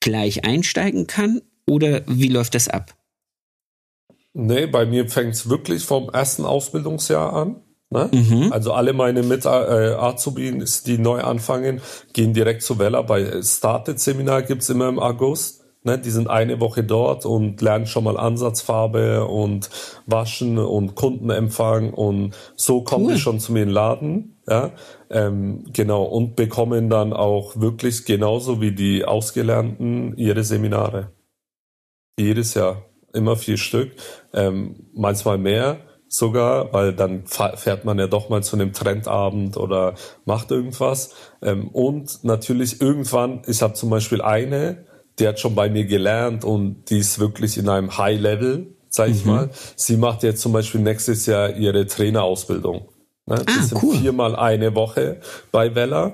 [0.00, 1.42] gleich einsteigen kann?
[1.66, 2.94] Oder wie läuft das ab?
[4.34, 7.62] Nee, bei mir fängt es wirklich vom ersten Ausbildungsjahr an.
[7.90, 8.10] Ne?
[8.12, 8.52] Mhm.
[8.52, 11.80] Also alle meine Mit äh, Azubis, die neu anfangen,
[12.12, 13.02] gehen direkt zu Vella.
[13.02, 15.62] Bei Started Seminar gibt's immer im August.
[15.86, 19.68] Ne, die sind eine Woche dort und lernen schon mal Ansatzfarbe und
[20.06, 23.12] Waschen und Kundenempfang und so kommen cool.
[23.12, 24.40] die schon zu mir in den Laden.
[24.48, 24.70] Ja,
[25.10, 31.12] ähm, genau und bekommen dann auch wirklich genauso wie die Ausgelernten ihre Seminare
[32.18, 32.82] jedes Jahr
[33.14, 33.92] immer vier Stück,
[34.32, 39.94] ähm, manchmal mehr sogar, weil dann fährt man ja doch mal zu einem Trendabend oder
[40.24, 41.14] macht irgendwas.
[41.42, 44.84] Ähm, und natürlich irgendwann, ich habe zum Beispiel eine,
[45.18, 49.10] die hat schon bei mir gelernt und die ist wirklich in einem High Level, sag
[49.10, 49.30] ich mhm.
[49.30, 49.50] mal.
[49.76, 52.88] Sie macht jetzt zum Beispiel nächstes Jahr ihre Trainerausbildung.
[53.26, 53.36] Ne?
[53.36, 53.96] Ah, das sind cool.
[53.96, 56.12] viermal eine Woche bei Vella.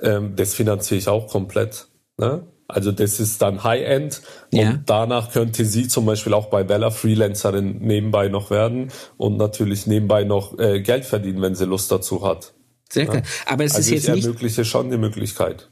[0.00, 1.88] Ähm, das finanziere ich auch komplett.
[2.18, 2.46] Ne?
[2.68, 4.82] Also das ist dann High-End und Ja.
[4.86, 10.24] danach könnte sie zum Beispiel auch bei Bella Freelancerin nebenbei noch werden und natürlich nebenbei
[10.24, 12.54] noch äh, Geld verdienen, wenn sie Lust dazu hat.
[12.90, 13.22] Sehr klar.
[13.46, 15.68] Aber es also ist ich jetzt nicht, ermögliche schon die Möglichkeit.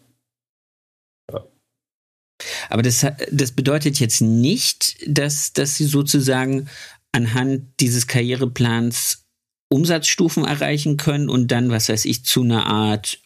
[2.68, 6.68] aber das, das bedeutet jetzt nicht, dass, dass sie sozusagen
[7.12, 9.24] anhand dieses Karriereplans
[9.70, 13.18] Umsatzstufen erreichen können und dann, was weiß ich, zu einer Art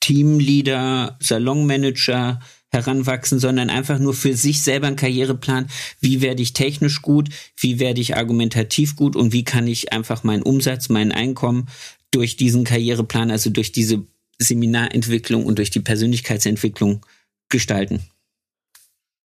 [0.00, 2.40] Teamleader, Salonmanager
[2.70, 5.68] heranwachsen, sondern einfach nur für sich selber einen Karriereplan.
[6.00, 7.28] Wie werde ich technisch gut?
[7.56, 9.16] Wie werde ich argumentativ gut?
[9.16, 11.68] Und wie kann ich einfach meinen Umsatz, mein Einkommen
[12.10, 14.04] durch diesen Karriereplan, also durch diese
[14.38, 17.04] Seminarentwicklung und durch die Persönlichkeitsentwicklung
[17.48, 18.00] gestalten?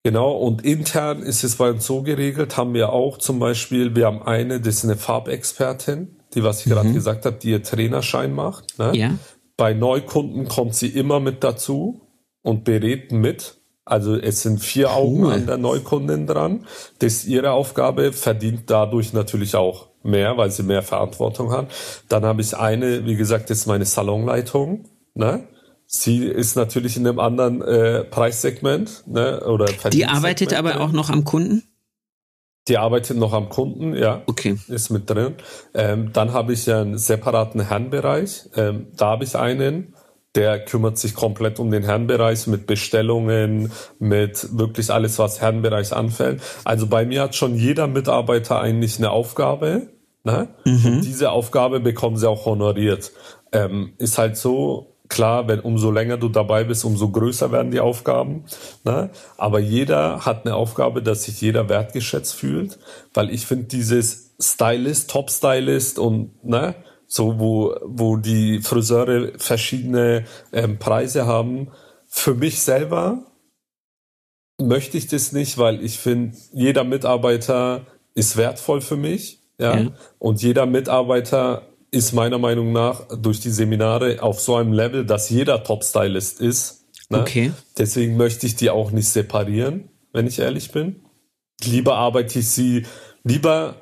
[0.06, 4.04] Genau, und intern ist es bei uns so geregelt, haben wir auch zum Beispiel, wir
[4.04, 8.34] haben eine, das ist eine Farbexpertin, die, was ich gerade gesagt habe, die ihr Trainerschein
[8.34, 8.78] macht.
[8.78, 8.92] Ne?
[8.94, 9.18] Ja.
[9.56, 12.00] Bei Neukunden kommt sie immer mit dazu
[12.42, 13.56] und berät mit.
[13.84, 15.32] Also es sind vier Augen Cool.
[15.32, 16.66] an der Neukundin dran.
[17.00, 21.68] Das ist ihre Aufgabe, verdient dadurch natürlich auch mehr, weil sie mehr Verantwortung hat.
[22.08, 24.84] Dann habe ich eine, wie gesagt, das ist meine Salonleitung.
[25.14, 25.46] Ne?
[25.86, 29.04] Sie ist natürlich in einem anderen äh, Preissegment.
[29.06, 29.40] Ne?
[29.46, 31.62] Oder Die arbeitet aber auch noch am Kunden?
[32.68, 34.56] Die arbeitet noch am Kunden, ja Okay.
[34.68, 35.34] ist mit drin.
[35.74, 38.44] Ähm, dann habe ich ja einen separaten Herrenbereich.
[38.56, 39.94] Ähm, da habe ich einen,
[40.34, 46.40] der kümmert sich komplett um den Herrenbereich mit Bestellungen, mit wirklich alles, was Herrenbereich anfällt.
[46.64, 49.88] Also bei mir hat schon jeder Mitarbeiter eigentlich eine Aufgabe.
[50.24, 50.48] Ne?
[50.64, 53.12] Und diese Aufgabe bekommen sie auch honoriert.
[53.52, 57.80] Ähm, ist halt so, klar, wenn umso länger du dabei bist, umso größer werden die
[57.80, 58.44] Aufgaben.
[58.84, 59.10] Ne?
[59.36, 62.78] Aber jeder hat eine Aufgabe, dass sich jeder wertgeschätzt fühlt,
[63.12, 66.74] weil ich finde dieses Stylist, Top-Stylist und ne,
[67.06, 71.68] so wo wo die Friseure verschiedene ähm, Preise haben.
[72.06, 73.18] Für mich selber
[74.58, 79.40] möchte ich das nicht, weil ich finde, jeder Mitarbeiter ist wertvoll für mich.
[79.58, 79.78] Ja?
[79.78, 79.90] Ja.
[80.18, 81.62] Und jeder Mitarbeiter
[81.94, 86.84] ist meiner Meinung nach durch die Seminare auf so einem Level, dass jeder Top-Stylist ist.
[87.08, 87.20] Ne?
[87.20, 87.52] Okay.
[87.78, 91.04] Deswegen möchte ich die auch nicht separieren, wenn ich ehrlich bin.
[91.62, 92.84] Lieber arbeite ich sie,
[93.22, 93.76] lieber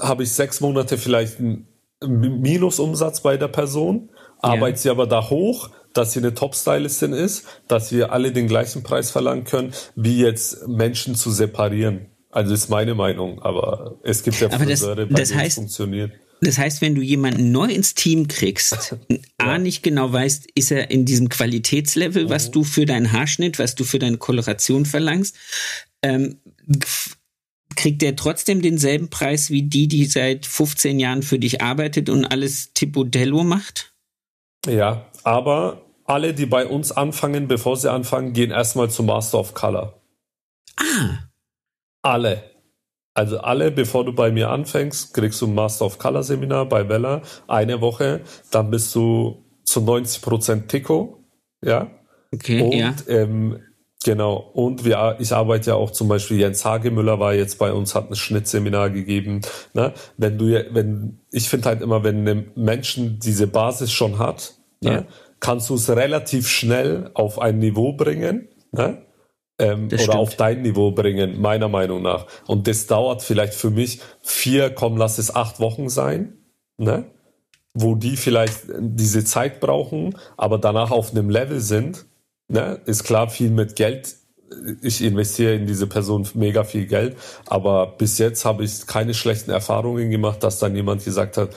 [0.00, 1.66] habe ich sechs Monate vielleicht einen
[2.06, 4.10] Minusumsatz bei der Person,
[4.40, 8.82] arbeite sie aber da hoch, dass sie eine Top-Stylistin ist, dass wir alle den gleichen
[8.82, 12.06] Preis verlangen können, wie jetzt Menschen zu separieren.
[12.30, 15.46] Also ist meine Meinung, aber es gibt ja Aber das- Friseure, bei das denen es
[15.46, 16.12] heißt- funktioniert.
[16.40, 18.96] Das heißt, wenn du jemanden neu ins Team kriegst,
[19.38, 23.74] A nicht genau weißt, ist er in diesem Qualitätslevel, was du für deinen Haarschnitt, was
[23.74, 25.36] du für deine Koloration verlangst,
[26.02, 26.40] ähm,
[27.76, 32.24] kriegt der trotzdem denselben Preis wie die, die seit 15 Jahren für dich arbeitet und
[32.24, 33.94] alles Tipodello macht?
[34.66, 39.54] Ja, aber alle, die bei uns anfangen, bevor sie anfangen, gehen erstmal zum Master of
[39.54, 40.00] Color.
[40.76, 41.18] Ah,
[42.02, 42.53] Alle.
[43.14, 46.82] Also alle, bevor du bei mir anfängst, kriegst du ein Master of Color Seminar bei
[46.82, 51.24] Bella, eine Woche, dann bist du zu 90% Tico,
[51.64, 51.90] ja.
[52.32, 52.94] okay, Und ja.
[53.06, 53.60] ähm,
[54.04, 57.94] genau, und wir, ich arbeite ja auch zum Beispiel, Jens Hagemüller war jetzt bei uns,
[57.94, 59.42] hat ein Schnittseminar gegeben.
[59.74, 59.94] Ne?
[60.16, 64.90] Wenn du, wenn, ich finde halt immer, wenn ein Menschen diese Basis schon hat, Ja.
[64.90, 65.06] ne,
[65.40, 69.02] kannst du es relativ schnell auf ein Niveau bringen, ne?
[69.58, 70.16] Ähm, oder stimmt.
[70.16, 72.26] auf dein Niveau bringen, meiner Meinung nach.
[72.46, 76.34] Und das dauert vielleicht für mich vier, komm, lass es acht Wochen sein,
[76.76, 77.04] ne?
[77.72, 82.06] wo die vielleicht diese Zeit brauchen, aber danach auf einem Level sind,
[82.48, 82.80] ne?
[82.86, 84.14] ist klar viel mit Geld.
[84.82, 89.50] Ich investiere in diese Person mega viel Geld, aber bis jetzt habe ich keine schlechten
[89.50, 91.50] Erfahrungen gemacht, dass dann jemand gesagt hat,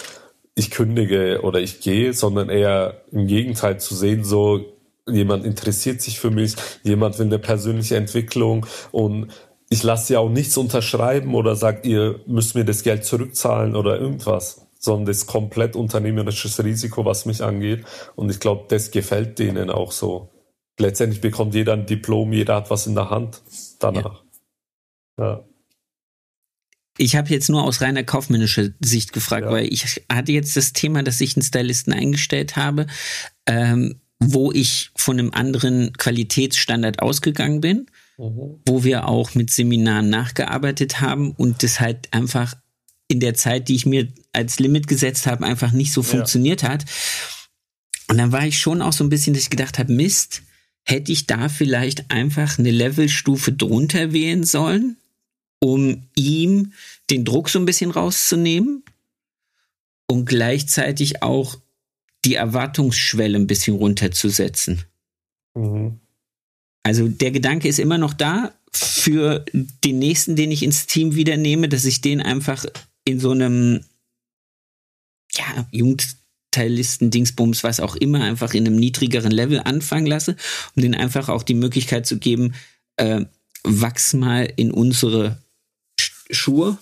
[0.55, 4.65] ich kündige oder ich gehe, sondern eher im Gegenteil zu sehen, so
[5.09, 9.31] jemand interessiert sich für mich, jemand will eine persönliche Entwicklung und
[9.69, 13.99] ich lasse ja auch nichts unterschreiben oder sagt, ihr müsst mir das Geld zurückzahlen oder
[13.99, 17.83] irgendwas, sondern das ist komplett unternehmerisches Risiko, was mich angeht.
[18.15, 20.29] Und ich glaube, das gefällt denen auch so.
[20.79, 23.41] Letztendlich bekommt jeder ein Diplom, jeder hat was in der Hand
[23.79, 24.23] danach.
[25.19, 25.43] Ja.
[26.97, 29.51] Ich habe jetzt nur aus reiner kaufmännischer Sicht gefragt, Ja.
[29.51, 32.87] weil ich hatte jetzt das Thema, dass ich einen Stylisten eingestellt habe,
[33.45, 37.87] ähm, wo ich von einem anderen Qualitätsstandard ausgegangen bin,
[38.17, 38.59] Mhm.
[38.65, 42.55] wo wir auch mit Seminaren nachgearbeitet haben und das halt einfach
[43.07, 46.85] in der Zeit, die ich mir als Limit gesetzt habe, einfach nicht so funktioniert hat.
[48.09, 50.41] Und dann war ich schon auch so ein bisschen, dass ich gedacht habe, Mist,
[50.83, 54.97] hätte ich da vielleicht einfach eine Levelstufe drunter wählen sollen,
[55.59, 56.73] um ihm
[57.09, 58.83] den Druck so ein bisschen rauszunehmen
[60.07, 61.57] und gleichzeitig auch
[62.27, 64.83] die Erwartungsschwelle ein bisschen runterzusetzen.
[65.55, 65.99] Mhm.
[66.83, 71.37] Also der Gedanke ist immer noch da für den nächsten, den ich ins Team wieder
[71.37, 72.65] nehme, dass ich den einfach
[73.05, 73.85] in so einem
[75.33, 80.35] ja, Jugendteillisten, Dingsbums, was auch immer, einfach in einem niedrigeren Level anfangen lasse,
[80.75, 82.55] um denen einfach auch die Möglichkeit zu geben,
[82.97, 83.21] äh,
[83.63, 85.41] wachs mal in unsere
[86.29, 86.77] Schuhe.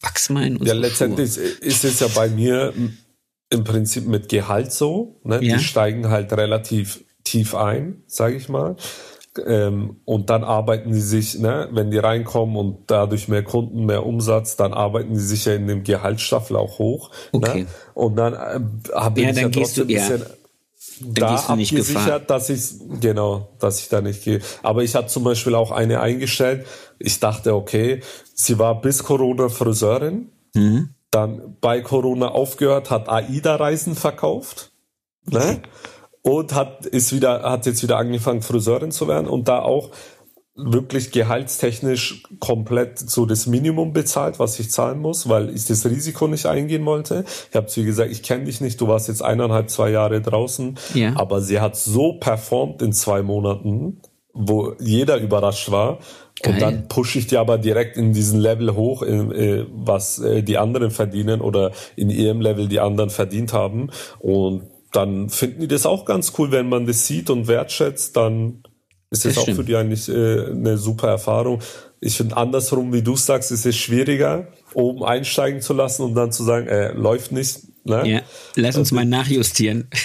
[0.00, 1.42] Wachs mal in unsere Ja, letztendlich Schuhe.
[1.42, 2.72] ist es ja bei mir
[3.50, 5.20] im Prinzip mit Gehalt so.
[5.24, 5.42] Ne?
[5.42, 5.56] Ja.
[5.56, 8.76] Die steigen halt relativ tief ein, sage ich mal.
[9.46, 14.04] Ähm, und dann arbeiten sie sich, ne, wenn die reinkommen und dadurch mehr Kunden, mehr
[14.04, 17.10] Umsatz, dann arbeiten sie sich ja in dem Gehaltsstaffel auch hoch.
[17.32, 17.62] Okay.
[17.62, 17.66] Ne?
[17.94, 18.60] Und dann äh,
[18.94, 20.08] habe Ja, ich dann ja gehst du- trotzdem ein ja.
[20.16, 20.38] bisschen
[21.00, 22.18] da gehst du nicht Gefahr.
[22.18, 22.60] dass ich
[23.00, 24.40] genau, dass ich da nicht gehe.
[24.64, 26.66] Aber ich hatte zum Beispiel auch eine eingestellt.
[26.98, 28.00] Ich dachte, okay,
[28.34, 30.88] sie war bis Corona Friseurin, Mhm.
[31.10, 34.72] Dann bei Corona aufgehört, hat AIDA-Reisen verkauft,
[35.26, 35.62] ne?
[36.22, 39.90] Und hat ist wieder, hat jetzt wieder angefangen, Friseurin zu werden und da auch
[40.60, 46.26] wirklich gehaltstechnisch komplett so das Minimum bezahlt, was ich zahlen muss, weil ich das Risiko
[46.26, 47.24] nicht eingehen wollte.
[47.48, 50.20] Ich habe zu ihr gesagt, ich kenne dich nicht, du warst jetzt eineinhalb, zwei Jahre
[50.20, 51.12] draußen, Ja.
[51.16, 54.00] aber sie hat so performt in zwei Monaten,
[54.34, 55.98] wo jeder überrascht war.
[56.42, 56.54] Geil.
[56.54, 60.42] Und dann pushe ich die aber direkt in diesen Level hoch, in, äh, was äh,
[60.42, 63.90] die anderen verdienen oder in ihrem Level die anderen verdient haben.
[64.20, 64.62] Und
[64.92, 68.62] dann finden die das auch ganz cool, wenn man das sieht und wertschätzt, dann
[69.10, 69.56] ist das, Das auch stimmt.
[69.58, 71.60] für die eigentlich äh, eine super Erfahrung.
[72.00, 76.30] Ich finde andersrum, wie du sagst, ist es schwieriger, oben einsteigen zu lassen und dann
[76.30, 77.60] zu sagen, äh, läuft nicht.
[77.84, 78.02] Ne?
[78.06, 78.20] Ja,
[78.54, 79.88] lass uns mal nachjustieren.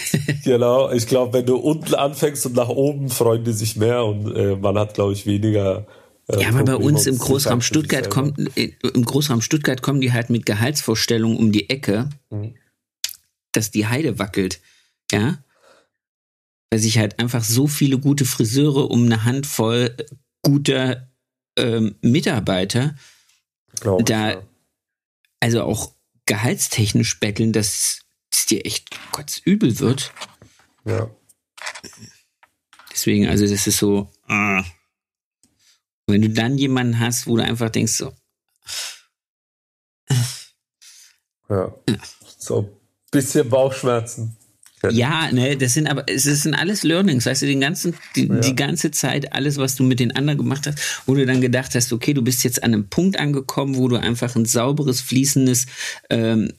[0.46, 4.36] Genau, ich glaube, wenn du unten anfängst und nach oben freuen die sich mehr und
[4.36, 5.86] äh, man hat, glaube ich, weniger.
[6.28, 10.12] Äh, Ja, aber bei uns im Großraum Stuttgart kommt, äh, im Großraum Stuttgart kommen die
[10.14, 12.56] halt mit Gehaltsvorstellungen um die Ecke, Mhm.
[13.52, 14.60] dass die Heide wackelt.
[15.12, 15.44] Ja.
[16.72, 19.96] Weil sich halt einfach so viele gute Friseure um eine Handvoll
[20.42, 21.08] guter
[21.56, 22.96] ähm, Mitarbeiter,
[23.80, 24.44] Glaub ich, da- ja.
[25.40, 25.94] also auch
[26.26, 28.02] gehaltstechnisch betteln, dass
[28.32, 30.14] es dir echt kotzübel wird.
[30.86, 31.10] ja.
[32.92, 34.10] Deswegen, also das ist so.
[34.28, 34.62] Äh.
[36.08, 38.12] Wenn du dann jemanden hast, wo du einfach denkst, so,
[41.50, 41.74] Ja.
[42.38, 42.70] So ein
[43.12, 44.36] bisschen Bauchschmerzen.
[44.92, 48.36] Ja, ne, das sind aber, es sind alles Learnings, weißt du, den ganzen, die, Ja.
[48.42, 51.74] die ganze Zeit, alles, was du mit den anderen gemacht hast, wo du dann gedacht
[51.74, 55.68] hast, okay, du bist jetzt an einem Punkt angekommen, wo du einfach ein sauberes, fließendes
[56.10, 56.52] ähm,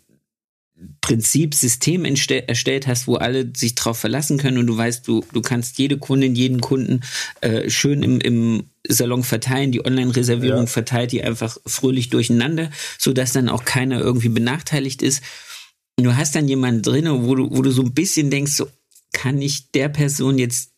[1.00, 5.40] Prinzip, System erstellt hast, wo alle sich drauf verlassen können und du weißt, du, du
[5.40, 7.02] kannst jede Kundin, jeden Kunden
[7.42, 10.66] äh, schön im, im Salon verteilen, die Online-Reservierung Ja.
[10.66, 15.22] verteilt die einfach fröhlich durcheinander, sodass dann auch keiner irgendwie benachteiligt ist.
[15.96, 18.68] Und du hast dann jemanden drin, wo du, wo du so ein bisschen denkst, so,
[19.12, 20.72] kann ich der Person jetzt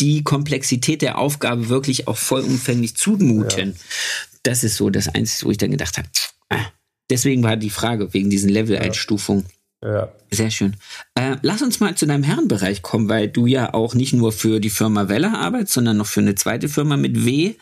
[0.00, 3.76] die Komplexität der Aufgabe wirklich auch vollumfänglich zumuten?
[4.42, 6.08] Das ist so das Einzige, wo ich dann gedacht habe.
[6.48, 6.66] Ah,
[7.10, 9.46] deswegen war die Frage, wegen diesen Level-Einstufungen.
[9.82, 10.08] Ja.
[10.30, 10.76] Sehr schön.
[11.14, 14.58] Äh, lass uns mal zu deinem Herrenbereich kommen, weil du ja auch nicht nur für
[14.60, 17.54] die Firma Weller arbeitest, sondern noch für eine zweite Firma mit W.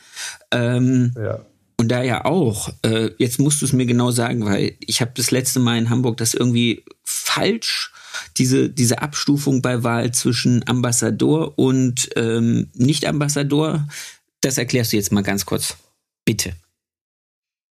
[0.50, 1.40] Ähm, Ja.
[1.78, 5.12] und da ja auch, äh, jetzt musst du es mir genau sagen, weil ich habe
[5.14, 7.92] das letzte Mal in Hamburg das irgendwie falsch,
[8.38, 13.86] diese, diese Abstufung bei Wahl zwischen Ambassador und ähm, Nicht-Ambassador.
[14.40, 15.76] Das erklärst du jetzt mal ganz kurz.
[16.24, 16.54] Bitte.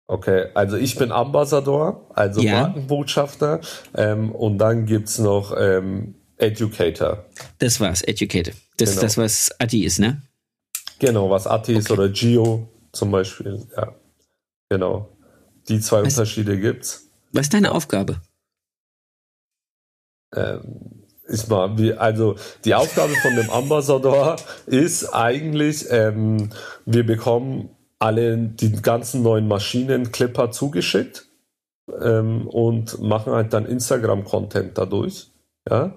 [0.07, 2.61] Okay, also ich bin Ambassador, also Ja.
[2.63, 3.61] Markenbotschafter.
[3.95, 7.25] Ähm, und dann gibt's noch ähm, Educator.
[7.59, 8.55] Das war's, Educated.
[8.77, 9.01] Das ist Genau.
[9.03, 10.21] das, was Adi ist, ne?
[10.99, 13.65] Genau, was Ati ist oder Gio zum Beispiel.
[13.75, 13.93] Ja,
[14.69, 15.09] genau.
[15.69, 17.07] Die zwei Was- Unterschiede gibt's.
[17.31, 18.21] Was ist deine Aufgabe?
[20.35, 22.35] Ähm, ist mal, wie, also
[22.65, 24.35] die Aufgabe von dem Ambassador
[24.65, 26.49] ist eigentlich, ähm,
[26.85, 27.69] wir bekommen
[28.03, 31.25] alle die ganzen neuen Maschinen Clipper zugeschickt
[32.01, 35.27] ähm, und machen halt dann Instagram-Content dadurch.
[35.69, 35.93] Ja,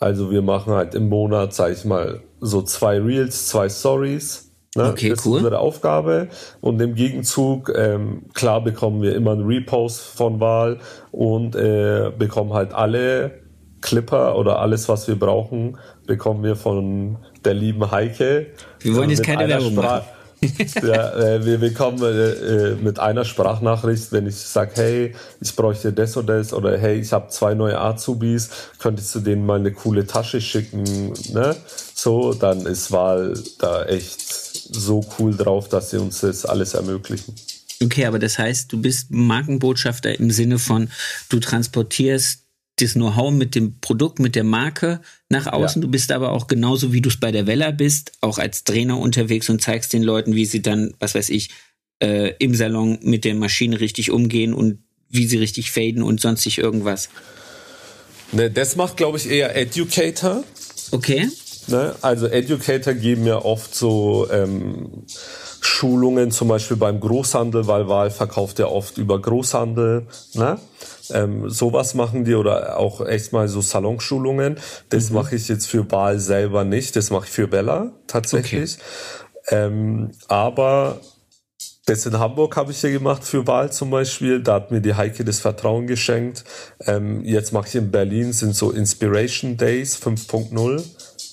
[0.00, 4.50] also wir machen halt im Monat, sag ich mal, so zwei Reels, zwei Stories.
[4.76, 4.90] Ne?
[4.90, 5.36] Okay, das cool.
[5.38, 6.28] ist unsere Aufgabe.
[6.60, 10.78] Und im Gegenzug, ähm, klar bekommen wir immer einen Repost von Wahl
[11.12, 13.42] und äh, bekommen halt alle
[13.82, 15.76] Clipper oder alles, was wir brauchen,
[16.06, 18.46] bekommen wir von der lieben Heike.
[18.80, 20.08] Wir wollen Äh, jetzt keine Werbung Sprach- machen.
[20.82, 25.92] Ja, äh, wir bekommen äh, äh, mit einer Sprachnachricht, wenn ich sage, hey, ich bräuchte
[25.92, 29.72] das oder das oder hey, ich habe zwei neue Azubis, könntest du denen mal eine
[29.72, 31.56] coole Tasche schicken, ne?
[31.94, 34.20] So, dann ist Wahl da echt
[34.74, 37.34] so cool drauf, dass sie uns das alles ermöglichen.
[37.82, 40.88] Okay, aber das heißt, du bist Markenbotschafter im Sinne von,
[41.28, 42.43] du transportierst
[42.76, 45.80] das Know-how mit dem Produkt, mit der Marke nach außen.
[45.80, 45.86] Ja.
[45.86, 48.98] Du bist aber auch genauso, wie du es bei der Vella bist, auch als Trainer
[48.98, 51.50] unterwegs und zeigst den Leuten, wie sie dann, was weiß ich,
[52.00, 56.58] äh, im Salon mit der Maschine richtig umgehen und wie sie richtig faden und sonstig
[56.58, 57.08] irgendwas.
[58.32, 60.42] Ne, das macht, glaube ich, eher Educator.
[60.90, 61.28] Okay.
[61.68, 61.94] Ne?
[62.02, 65.04] Also Educator geben ja oft so ähm,
[65.60, 70.06] Schulungen, zum Beispiel beim Großhandel, weil Wahl verkauft ja oft über Großhandel.
[70.34, 70.58] Ne?
[71.10, 74.56] Ähm, sowas machen die oder auch echt mal so Salonschulungen.
[74.88, 75.16] Das mhm.
[75.16, 76.96] mache ich jetzt für Wahl selber nicht.
[76.96, 78.78] Das mache ich für Bella tatsächlich.
[79.46, 79.66] Okay.
[79.66, 81.00] Ähm, aber
[81.86, 84.40] das in Hamburg habe ich ja gemacht für Wahl zum Beispiel.
[84.40, 86.44] Da hat mir die Heike das Vertrauen geschenkt.
[86.80, 90.82] Ähm, jetzt mache ich in Berlin, sind so Inspiration Days 5.0.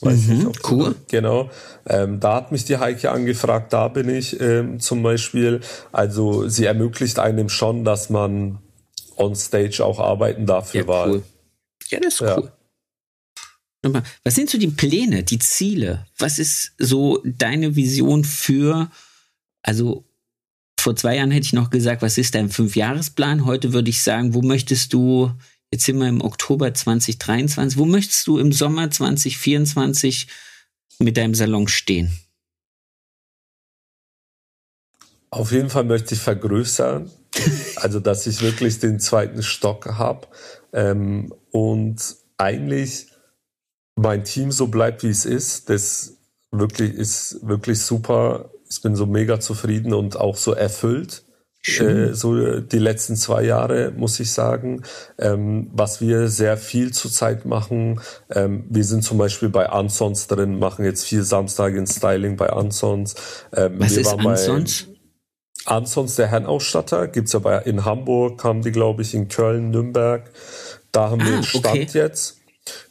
[0.01, 0.95] Weiß mhm, nicht, cool.
[1.09, 1.49] Genau.
[1.87, 5.61] Ähm, da hat mich die Heike angefragt, da bin ich ähm, zum Beispiel.
[5.91, 8.57] Also sie ermöglicht einem schon, dass man
[9.21, 11.09] on stage auch arbeiten darf für ja, Wahl.
[11.09, 11.23] Cool.
[11.89, 12.37] Ja, das ist ja.
[12.37, 12.51] cool.
[14.23, 16.05] Was sind so die Pläne, die Ziele?
[16.17, 18.91] Was ist so deine Vision für,
[19.63, 20.05] also
[20.79, 23.45] vor zwei Jahren hätte ich noch gesagt, was ist dein Fünfjahresplan?
[23.45, 25.31] Heute würde ich sagen, wo möchtest du,
[25.71, 30.27] jetzt sind wir im Oktober 2023, wo möchtest du im Sommer 2024
[30.99, 32.11] mit deinem Salon stehen?
[35.31, 37.09] Auf jeden Fall möchte ich vergrößern,
[37.83, 40.27] also dass ich wirklich den zweiten Stock habe
[40.73, 41.97] ähm, und
[42.37, 43.07] eigentlich
[43.95, 45.69] mein Team so bleibt, wie es ist.
[45.69, 46.17] Das
[46.51, 51.23] wirklich ist wirklich super ich bin so mega zufrieden und auch so erfüllt.
[51.63, 54.81] Äh, so die letzten zwei Jahre, muss ich sagen.
[55.19, 58.01] Ähm, was wir sehr viel zurzeit machen,
[58.31, 62.49] ähm, wir sind zum Beispiel bei Ansons drin, machen jetzt vier Samstage in Styling bei
[62.49, 63.13] Ansons.
[63.53, 64.87] Ähm, was ist Ansons?
[65.65, 70.31] Ansons, der Herrenausstatter, gibt's ja bei, in Hamburg, haben die, glaube ich, in Köln, Nürnberg.
[70.91, 71.87] Da haben ah, wir einen Stand okay.
[71.93, 72.37] jetzt.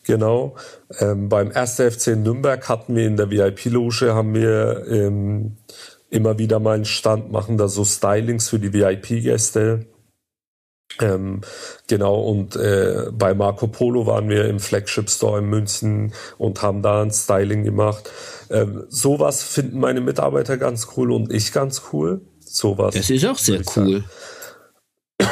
[0.04, 0.56] Genau.
[0.98, 1.74] Ähm, beim 1.
[1.74, 5.56] FC Nürnberg hatten wir in der VIP-Loge, haben wir ähm,
[6.10, 9.86] immer wieder mal einen Stand, machen da so Stylings für die VIP-Gäste.
[11.00, 11.42] Ähm,
[11.86, 16.82] genau, und äh, bei Marco Polo waren wir im Flagship Store in München und haben
[16.82, 18.10] da ein Styling gemacht.
[18.50, 22.20] Ähm, sowas finden meine Mitarbeiter ganz cool und ich ganz cool.
[22.52, 22.94] Sowas.
[22.94, 24.04] Das ist auch sehr cool.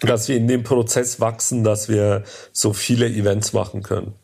[0.00, 2.22] Dass wir in dem Prozess wachsen, dass wir
[2.52, 4.14] so viele Events machen können.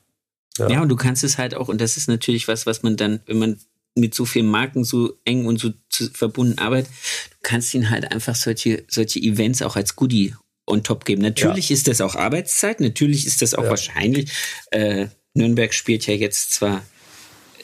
[0.57, 0.71] Ja.
[0.71, 3.19] ja, und du kannst es halt auch, und das ist natürlich was, was man dann,
[3.27, 3.61] wenn man
[3.97, 5.73] mit so vielen Marken so eng und so
[6.13, 6.93] verbunden arbeitet,
[7.31, 10.37] du kannst ihnen halt einfach solche, solche Events auch als Goodie
[10.67, 11.23] on top geben.
[11.23, 11.75] Natürlich ja.
[11.75, 13.71] ist das auch Arbeitszeit, natürlich ist das auch ja.
[13.71, 14.31] wahrscheinlich.
[14.71, 16.85] Äh, Nürnberg spielt ja jetzt zwar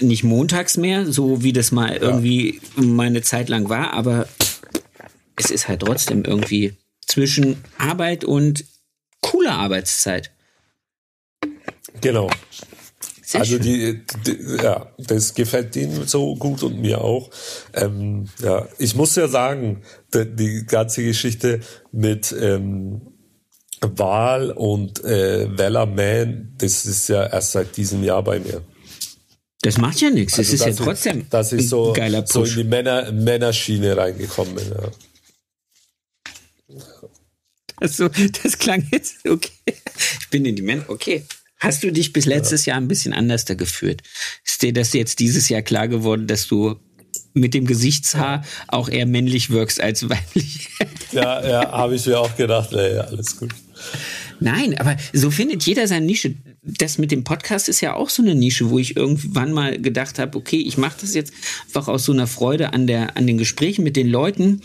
[0.00, 2.00] nicht montags mehr, so wie das mal ja.
[2.00, 4.28] irgendwie meine Zeit lang war, aber
[5.36, 6.74] es ist halt trotzdem irgendwie
[7.06, 8.64] zwischen Arbeit und
[9.20, 10.30] cooler Arbeitszeit.
[12.00, 12.30] Genau.
[13.22, 17.30] Sehr also die, die, ja, das gefällt denen so gut und mir auch.
[17.74, 19.82] Ähm, ja, ich muss ja sagen,
[20.12, 21.60] die, die ganze Geschichte
[21.92, 23.02] mit ähm,
[23.80, 28.62] Wahl und äh, Man, das ist ja erst seit diesem Jahr bei mir.
[29.62, 30.38] Das macht ja nichts.
[30.38, 32.32] Also, es ist ja trotzdem ich, dass ich so, geiler Push.
[32.32, 34.70] so in die Männer, Männerschiene reingekommen bin.
[34.70, 34.90] Ja.
[37.76, 38.08] Also,
[38.42, 39.50] das klang jetzt okay.
[39.66, 40.84] Ich bin in die Männer.
[40.88, 41.24] Okay.
[41.58, 42.72] Hast du dich bis letztes ja.
[42.72, 44.02] Jahr ein bisschen anders da gefühlt?
[44.44, 46.76] Ist dir das jetzt dieses Jahr klar geworden, dass du
[47.34, 50.70] mit dem Gesichtshaar auch eher männlich wirkst als weiblich?
[51.12, 52.72] Ja, ja, habe ich mir auch gedacht.
[52.72, 53.54] Ja, alles gut.
[54.40, 56.34] Nein, aber so findet jeder seine Nische.
[56.62, 60.18] Das mit dem Podcast ist ja auch so eine Nische, wo ich irgendwann mal gedacht
[60.18, 61.32] habe, okay, ich mache das jetzt
[61.66, 64.60] einfach aus so einer Freude an der an den Gesprächen mit den Leuten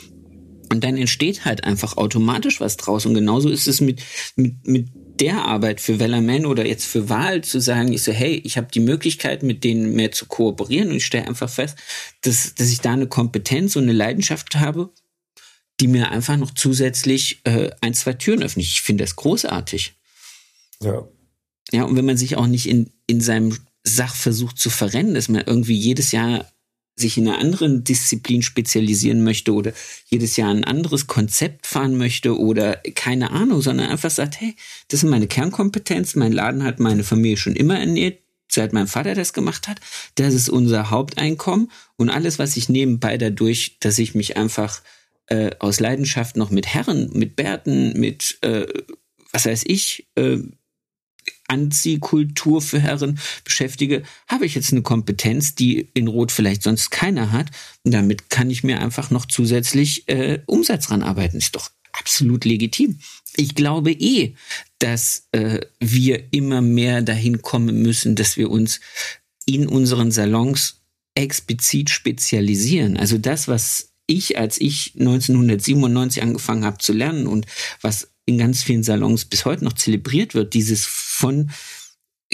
[0.71, 3.05] und dann entsteht halt einfach automatisch was draus.
[3.05, 4.01] Und genauso ist es mit
[4.35, 4.89] mit mit
[5.19, 8.67] der Arbeit für Wellerman oder jetzt für Wahl zu sagen, ich so, hey, ich habe
[8.73, 11.77] die Möglichkeit, mit denen mehr zu kooperieren und ich stelle einfach fest,
[12.21, 14.89] dass, dass ich da eine Kompetenz und eine Leidenschaft habe,
[15.79, 18.65] die mir einfach noch zusätzlich äh, ein, zwei Türen öffnet.
[18.65, 19.93] Ich finde das großartig.
[20.81, 21.07] Ja.
[21.71, 25.29] Ja, und wenn man sich auch nicht in, in seinem Sach versucht zu verrennen, dass
[25.29, 26.45] man irgendwie jedes Jahr
[26.95, 29.73] sich in einer anderen Disziplin spezialisieren möchte oder
[30.05, 34.55] jedes Jahr ein anderes Konzept fahren möchte oder keine Ahnung, sondern einfach sagt, hey,
[34.87, 39.13] das ist meine Kernkompetenz, mein Laden hat meine Familie schon immer ernährt, seit mein Vater
[39.13, 39.81] das gemacht hat,
[40.15, 44.81] das ist unser Haupteinkommen und alles, was ich nebenbei dadurch, dass ich mich einfach
[45.27, 48.67] äh, aus Leidenschaft noch mit Herren, mit Bärten, mit äh,
[49.33, 50.37] was weiß ich, äh,
[51.47, 57.31] Anziehkultur für Herren beschäftige, habe ich jetzt eine Kompetenz, die in Rot vielleicht sonst keiner
[57.31, 57.51] hat.
[57.83, 61.37] Und damit kann ich mir einfach noch zusätzlich äh, Umsatz ranarbeiten.
[61.37, 62.99] Ist doch absolut legitim.
[63.35, 64.35] Ich glaube eh,
[64.79, 68.79] dass äh, wir immer mehr dahin kommen müssen, dass wir uns
[69.45, 70.81] in unseren Salons
[71.15, 72.97] explizit spezialisieren.
[72.97, 77.45] Also das, was ich, als ich 1997 angefangen habe zu lernen und
[77.81, 81.51] was in ganz vielen Salons bis heute noch zelebriert wird, dieses von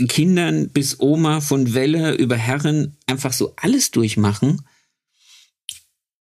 [0.07, 4.61] Kindern bis Oma, von Welle über Herren einfach so alles durchmachen,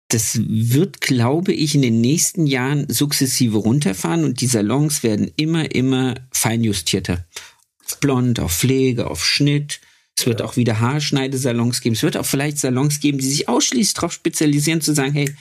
[0.09, 5.75] das wird, glaube ich, in den nächsten Jahren sukzessive runterfahren und die Salons werden immer,
[5.75, 7.27] immer feinjustierter.
[7.85, 9.81] Auf Blond, auf Pflege, auf Schnitt.
[10.19, 10.47] Es wird ja.
[10.47, 11.95] auch wieder Haarschneidesalons geben.
[11.95, 15.35] Es wird auch vielleicht Salons geben, die sich ausschließlich darauf spezialisieren, zu sagen, hey,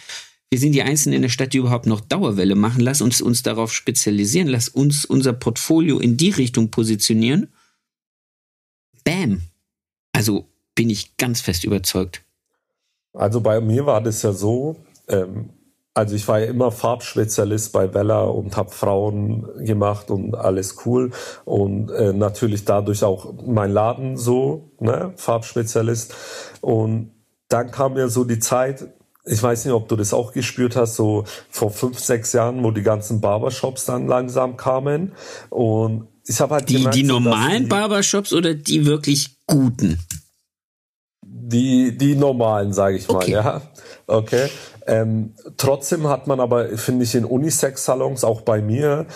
[0.49, 2.81] wir sind die Einzigen in der Stadt, die überhaupt noch Dauerwelle machen.
[2.81, 4.47] Lass uns uns darauf spezialisieren.
[4.47, 7.51] Lass uns unser Portfolio in die Richtung positionieren.
[9.03, 9.41] Bam.
[10.13, 12.21] Also bin ich ganz fest überzeugt.
[13.13, 14.75] Also bei mir war das ja so,
[15.07, 15.49] ähm,
[15.95, 21.11] also ich war ja immer Farbspezialist bei Bella und habe Frauen gemacht und alles cool
[21.45, 26.13] und äh, natürlich dadurch auch mein Laden so, ne, Farbspezialist
[26.59, 27.11] und
[27.47, 28.89] dann kam ja so die Zeit,
[29.25, 32.71] ich weiß nicht, ob du das auch gespürt hast, so vor fünf, sechs Jahren, wo
[32.71, 35.13] die ganzen Barbershops dann langsam kamen
[35.49, 39.97] und ich habe halt die, gemerkt, die normalen die, Barbershops oder die wirklich guten?
[41.23, 43.31] Die, die normalen, sage ich mal, okay.
[43.31, 43.61] ja.
[44.07, 44.49] Okay.
[44.87, 49.07] Ähm, trotzdem hat man aber, finde ich, in Unisex-Salons, auch bei mir,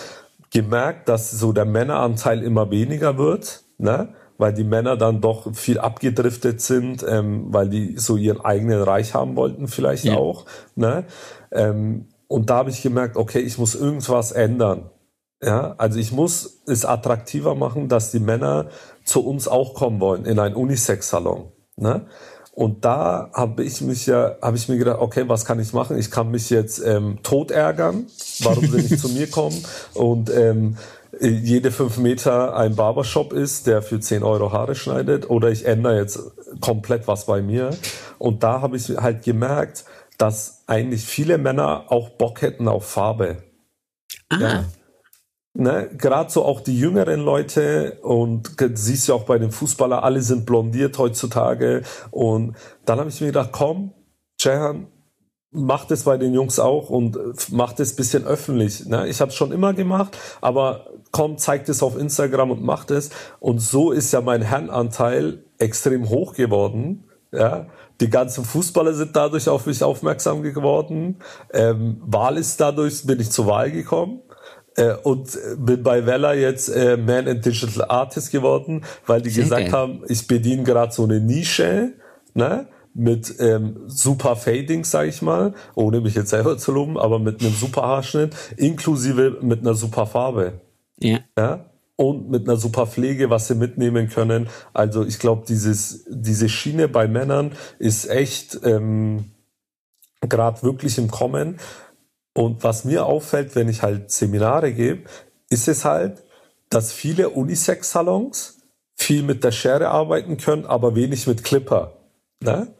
[0.50, 4.14] gemerkt, dass so der Männeranteil immer weniger wird, ne?
[4.36, 9.14] weil die Männer dann doch viel abgedriftet sind, ähm, weil die so ihren eigenen Reich
[9.14, 10.16] haben wollten, vielleicht ja.
[10.16, 10.46] auch.
[10.74, 11.04] Ne?
[11.52, 14.90] Ähm, und da habe ich gemerkt, okay, ich muss irgendwas ändern.
[15.42, 18.68] Ja, also ich muss es attraktiver machen, dass die Männer
[19.04, 21.50] zu uns auch kommen wollen in einen Unisex-Salon.
[21.76, 22.06] Ne?
[22.60, 25.96] Und da habe ich mich ja, habe ich mir gedacht, okay, was kann ich machen?
[25.96, 28.04] Ich kann mich jetzt ähm, tot ärgern,
[28.40, 30.76] warum sie nicht zu mir kommen und ähm,
[31.18, 35.96] jede fünf Meter ein Barbershop ist, der für zehn Euro Haare schneidet, oder ich ändere
[35.96, 36.20] jetzt
[36.60, 37.70] komplett was bei mir.
[38.18, 39.86] Und da habe ich halt gemerkt,
[40.18, 43.38] dass eigentlich viele Männer auch Bock hätten auf Farbe.
[44.28, 44.38] Ah.
[44.38, 44.64] Ja
[45.54, 50.22] ne, gerade so auch die jüngeren Leute und siehst ja auch bei den Fußballern, alle
[50.22, 51.82] sind blondiert heutzutage.
[52.10, 53.92] Und dann habe ich mir gedacht, komm,
[54.38, 54.86] Jehan,
[55.52, 57.18] mach das bei den Jungs auch und
[57.50, 58.86] mach das bisschen öffentlich.
[58.86, 59.08] Ne?
[59.08, 63.10] Ich habe es schon immer gemacht, aber komm, zeig das auf Instagram und mach das.
[63.40, 67.04] Und so ist ja mein Herrenanteil extrem hoch geworden.
[67.32, 67.66] Ja,
[68.00, 71.18] die ganzen Fußballer sind dadurch auf mich aufmerksam geworden.
[71.52, 74.22] Ähm, Wahl ist dadurch, bin ich zur Wahl gekommen.
[74.76, 79.44] Äh, und bin bei Vella jetzt äh, Man and Digital Artist geworden, weil die Sehr
[79.44, 79.72] gesagt geil.
[79.72, 81.92] haben, ich bediene gerade so eine Nische,
[82.34, 82.68] ne?
[82.94, 87.40] mit ähm, super Fading, sag ich mal, ohne mich jetzt selber zu loben, aber mit
[87.40, 90.60] einem super Haarschnitt, inklusive mit einer super Farbe.
[90.98, 91.18] Ja.
[91.38, 91.66] ja?
[91.96, 94.48] Und mit einer super Pflege, was sie mitnehmen können.
[94.72, 99.26] Also ich glaube, dieses diese Schiene bei Männern ist echt ähm,
[100.20, 101.58] gerade wirklich im Kommen.
[102.34, 105.04] Und was mir auffällt, wenn ich halt Seminare gebe,
[105.48, 106.22] ist es halt,
[106.68, 108.58] dass viele Unisex-Salons
[108.96, 111.96] viel mit der Schere arbeiten können, aber wenig mit Clipper.
[112.42, 112.74] Ne?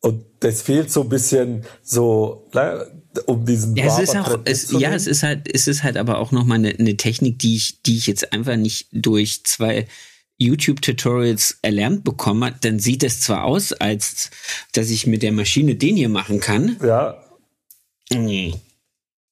[0.00, 2.86] Und das fehlt so ein bisschen so, ne,
[3.26, 6.18] um diesen ja, es ist auch, es, ja, es ist halt, es ist halt aber
[6.18, 9.86] auch nochmal eine, eine Technik, die ich, die ich jetzt einfach nicht durch zwei
[10.38, 14.30] YouTube-Tutorials erlernt bekomme, dann sieht es zwar aus, als
[14.72, 16.76] dass ich mit der Maschine den hier machen kann.
[16.82, 17.22] Ja.
[18.12, 18.54] Nee.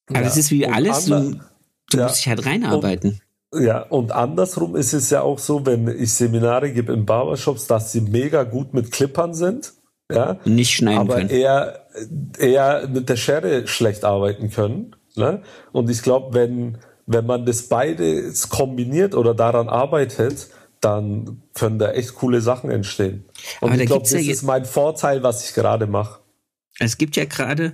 [0.07, 0.27] Aber ja.
[0.27, 1.39] es ist wie alles, du,
[1.91, 2.03] du ja.
[2.03, 3.21] musst dich halt reinarbeiten.
[3.51, 7.67] Und, ja, und andersrum ist es ja auch so, wenn ich Seminare gebe in Barbershops,
[7.67, 9.73] dass sie mega gut mit Clippern sind.
[10.11, 11.29] Ja, nicht schneiden aber können.
[11.29, 11.87] eher,
[12.37, 14.95] eher mit der Schere schlecht arbeiten können.
[15.15, 15.41] Ne?
[15.71, 16.77] Und ich glaube, wenn,
[17.07, 20.49] wenn man das beides kombiniert oder daran arbeitet,
[20.79, 23.25] dann können da echt coole Sachen entstehen.
[23.61, 26.19] Und aber ich glaube, das ja ist mein Vorteil, was ich gerade mache.
[26.77, 27.73] Es gibt ja gerade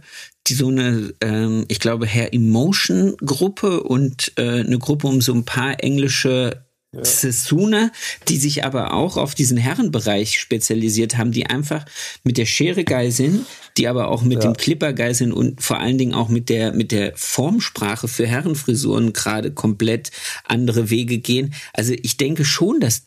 [0.51, 5.33] die so eine, ähm, ich glaube, Hair Emotion Gruppe und äh, eine Gruppe um so
[5.33, 7.05] ein paar englische ja.
[7.05, 7.89] Sesuna,
[8.27, 11.85] die sich aber auch auf diesen Herrenbereich spezialisiert haben, die einfach
[12.25, 13.45] mit der Schere geil sind,
[13.77, 14.51] die aber auch mit ja.
[14.51, 18.27] dem Clipper geil sind und vor allen Dingen auch mit der, mit der Formsprache für
[18.27, 20.11] Herrenfrisuren gerade komplett
[20.43, 21.53] andere Wege gehen.
[21.71, 23.03] Also ich denke schon, dass,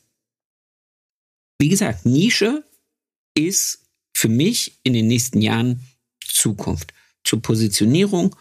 [1.61, 2.65] wie gesagt, Nische
[3.37, 3.81] ist
[4.17, 5.83] für mich in den nächsten Jahren
[6.27, 8.37] Zukunft zur Positionierung.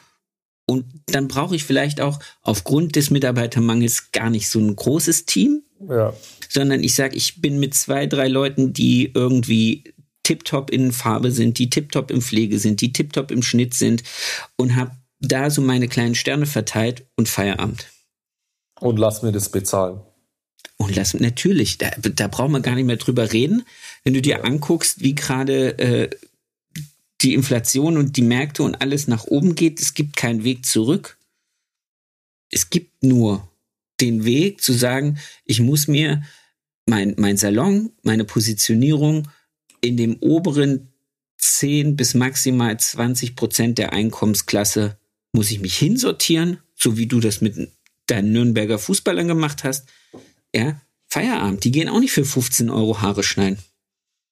[0.65, 5.63] Und dann brauche ich vielleicht auch aufgrund des Mitarbeitermangels gar nicht so ein großes Team,
[5.89, 6.13] ja.
[6.49, 9.83] sondern ich sage, ich bin mit zwei, drei Leuten, die irgendwie
[10.23, 14.03] tiptop in Farbe sind, die tiptop im Pflege sind, die tiptop im Schnitt sind
[14.55, 17.87] und habe da so meine kleinen Sterne verteilt und Feierabend.
[18.79, 20.01] Und lass mir das bezahlen.
[20.77, 23.63] Und lass natürlich, da, da brauchen wir gar nicht mehr drüber reden.
[24.03, 24.43] Wenn du dir ja.
[24.43, 26.09] anguckst, wie gerade äh,
[27.23, 31.17] die Inflation und die Märkte und alles nach oben geht, es gibt keinen Weg zurück.
[32.51, 33.49] Es gibt nur
[34.01, 36.23] den Weg zu sagen, ich muss mir
[36.85, 39.29] mein, mein Salon, meine Positionierung
[39.81, 40.93] in dem oberen
[41.37, 44.97] 10 bis maximal 20 Prozent der Einkommensklasse
[45.33, 47.71] muss ich mich hinsortieren, so wie du das mit
[48.07, 49.89] deinen Nürnberger Fußballern gemacht hast.
[50.53, 51.63] Ja, Feierabend.
[51.63, 53.57] Die gehen auch nicht für 15 Euro Haare schneiden.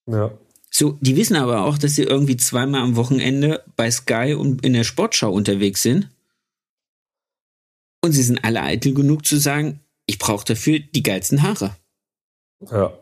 [0.08, 0.32] Ja.
[0.74, 4.74] So, die wissen aber auch, dass sie irgendwie zweimal am Wochenende bei Sky und in
[4.74, 6.10] der Sportschau unterwegs sind.
[8.04, 11.76] Und sie sind alle eitel genug zu sagen, ich brauche dafür die geilsten Haare.
[12.72, 12.98] Ja.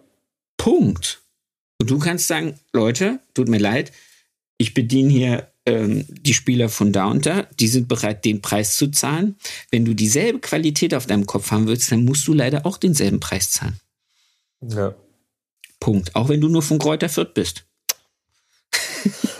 [0.57, 1.22] Punkt.
[1.80, 3.93] Und du kannst sagen, Leute, tut mir leid,
[4.57, 8.78] ich bediene hier ähm, die Spieler von da und da, die sind bereit, den Preis
[8.78, 9.36] zu zahlen.
[9.72, 13.20] Wenn du dieselbe Qualität auf deinem Kopf haben willst, dann musst du leider auch denselben
[13.20, 13.80] Preis zahlen.
[14.61, 14.95] Ja.
[15.80, 16.15] Punkt.
[16.15, 17.65] Auch wenn du nur von Kräuter Fürth bist.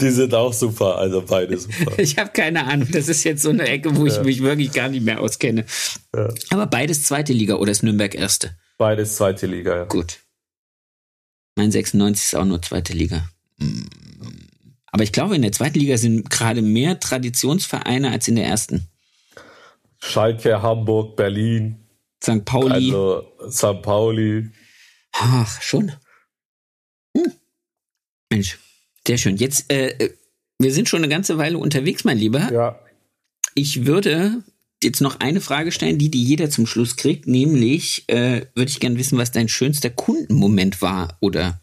[0.00, 1.92] Die sind auch super, also beide super.
[1.98, 2.88] Ich habe keine Ahnung.
[2.90, 4.22] Das ist jetzt so eine Ecke, wo ich ja.
[4.24, 5.64] mich wirklich gar nicht mehr auskenne.
[6.14, 6.28] Ja.
[6.50, 8.56] Aber beides zweite Liga oder ist Nürnberg erste?
[8.78, 9.84] Beides zweite Liga, ja.
[9.84, 10.18] Gut.
[11.54, 13.28] Mein 96 ist auch nur zweite Liga.
[14.86, 18.88] Aber ich glaube, in der zweiten Liga sind gerade mehr Traditionsvereine als in der ersten.
[19.98, 21.81] Schalke, Hamburg, Berlin.
[22.22, 22.44] St.
[22.44, 22.92] Pauli.
[22.92, 23.82] Also St.
[23.82, 24.50] Pauli.
[25.12, 25.92] Ach, schon.
[27.16, 27.32] Hm.
[28.30, 28.58] Mensch,
[29.06, 29.36] sehr schön.
[29.36, 30.14] Jetzt, äh, äh,
[30.58, 32.50] wir sind schon eine ganze Weile unterwegs, mein Lieber.
[32.52, 32.78] Ja.
[33.54, 34.42] Ich würde
[34.82, 38.80] jetzt noch eine Frage stellen, die, die jeder zum Schluss kriegt, nämlich äh, würde ich
[38.80, 41.60] gerne wissen, was dein schönster Kundenmoment war oder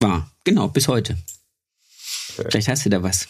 [0.00, 0.30] war.
[0.44, 1.16] Genau, bis heute.
[2.36, 2.48] Okay.
[2.50, 3.28] Vielleicht hast du da was.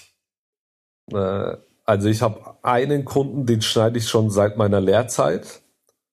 [1.13, 5.62] Äh, also ich habe einen Kunden, den schneide ich schon seit meiner Lehrzeit.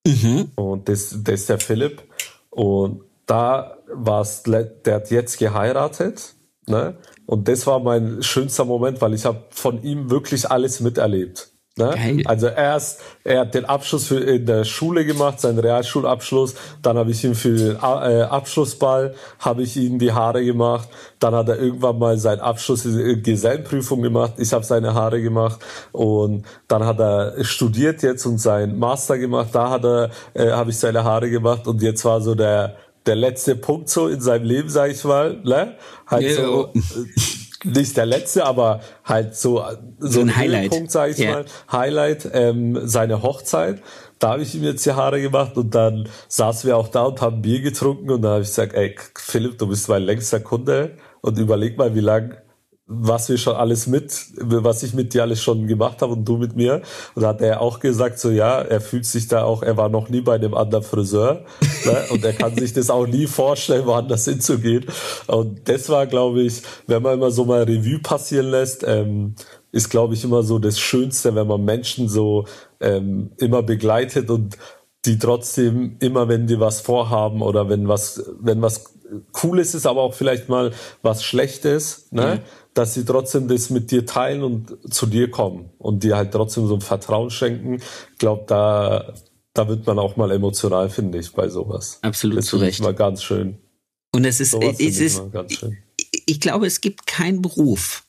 [0.06, 0.52] Mhm.
[0.56, 2.04] Und das, das ist der Philipp.
[2.50, 6.36] Und da war es, der hat jetzt geheiratet.
[6.68, 6.98] Ne?
[7.26, 11.52] Und das war mein schönster Moment, weil ich habe von ihm wirklich alles miterlebt.
[11.80, 12.24] Ne?
[12.26, 16.56] Also erst, er hat den Abschluss für, in der Schule gemacht, seinen Realschulabschluss.
[16.82, 20.90] Dann habe ich ihm für den äh, Abschlussball habe ich ihm die Haare gemacht.
[21.20, 24.34] Dann hat er irgendwann mal seinen Abschluss in Gesellenprüfung gemacht.
[24.38, 25.60] Ich habe seine Haare gemacht
[25.92, 29.50] und dann hat er studiert jetzt und seinen Master gemacht.
[29.54, 32.76] Da hat er, äh, habe ich seine Haare gemacht und jetzt war so der
[33.06, 35.76] der letzte Punkt so in seinem Leben, sag ich mal, ne?
[36.06, 36.36] Halt yeah.
[36.36, 36.74] so,
[37.64, 39.64] nicht der letzte, aber halt so,
[40.00, 40.70] so, so ein Highlight.
[40.70, 41.34] Punkt, sag ich yeah.
[41.34, 41.46] mal.
[41.72, 43.82] Highlight, ähm, seine Hochzeit.
[44.20, 47.22] Da habe ich ihm jetzt die Haare gemacht und dann saßen wir auch da und
[47.22, 50.98] haben Bier getrunken und dann habe ich gesagt, ey, Philipp, du bist mein längster Kunde
[51.22, 52.36] und überleg mal, wie lang
[52.92, 56.38] was wir schon alles mit, was ich mit dir alles schon gemacht habe und du
[56.38, 56.82] mit mir.
[57.14, 59.90] Und da hat er auch gesagt, so ja, er fühlt sich da auch, er war
[59.90, 61.46] noch nie bei einem anderen Friseur
[61.86, 62.06] ne?
[62.10, 64.86] und er kann sich das auch nie vorstellen, woanders hinzugehen.
[65.28, 69.36] Und das war, glaube ich, wenn man immer so mal Revue passieren lässt, ähm,
[69.72, 72.46] ist, glaube ich, immer so das Schönste, wenn man Menschen so
[72.80, 74.58] ähm, immer begleitet und
[75.06, 78.96] die trotzdem immer, wenn die was vorhaben oder wenn was, wenn was
[79.32, 80.72] Cooles ist, aber auch vielleicht mal
[81.02, 82.22] was Schlechtes, ne?
[82.22, 82.40] Ja
[82.80, 86.66] dass sie trotzdem das mit dir teilen und zu dir kommen und dir halt trotzdem
[86.66, 87.82] so ein Vertrauen schenken.
[88.14, 89.14] Ich glaube, da,
[89.54, 92.00] da wird man auch mal emotional, finde ich, bei sowas.
[92.04, 92.82] Absolut das zu Recht.
[92.82, 93.58] Mal ganz schön.
[94.14, 95.62] Und es ist, es ist, ich,
[96.26, 98.06] ich glaube, es gibt keinen Beruf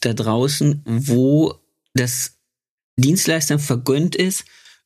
[0.00, 1.56] da draußen, wo
[1.92, 2.36] das
[2.96, 4.44] Dienstleistern vergönnt ist,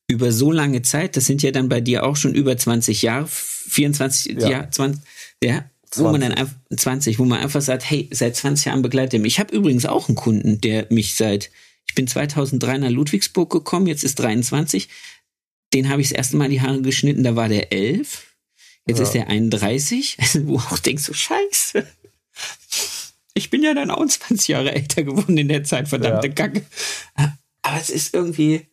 [0.08, 3.26] über so lange Zeit, das sind ja dann bei dir auch schon über 20 Jahre,
[3.26, 4.48] 24 ja.
[4.48, 5.02] Jahre, 20,
[5.42, 9.14] ja, wo man dann einfach 20, wo man einfach sagt, hey, seit 20 Jahren begleitet
[9.14, 9.34] er mich.
[9.34, 11.50] Ich habe übrigens auch einen Kunden, der mich seit,
[11.86, 14.88] ich bin 2003 nach Ludwigsburg gekommen, jetzt ist 23.
[15.72, 18.34] Den habe ich das erste Mal die Haare geschnitten, da war der 11.
[18.86, 19.04] Jetzt ja.
[19.04, 20.16] ist der 31.
[20.20, 21.86] Also, wo auch denkst du, scheiße.
[23.34, 26.32] Ich bin ja dann auch 20 Jahre älter geworden in der Zeit, verdammte ja.
[26.34, 26.64] Kacke.
[27.62, 28.66] Aber es ist irgendwie,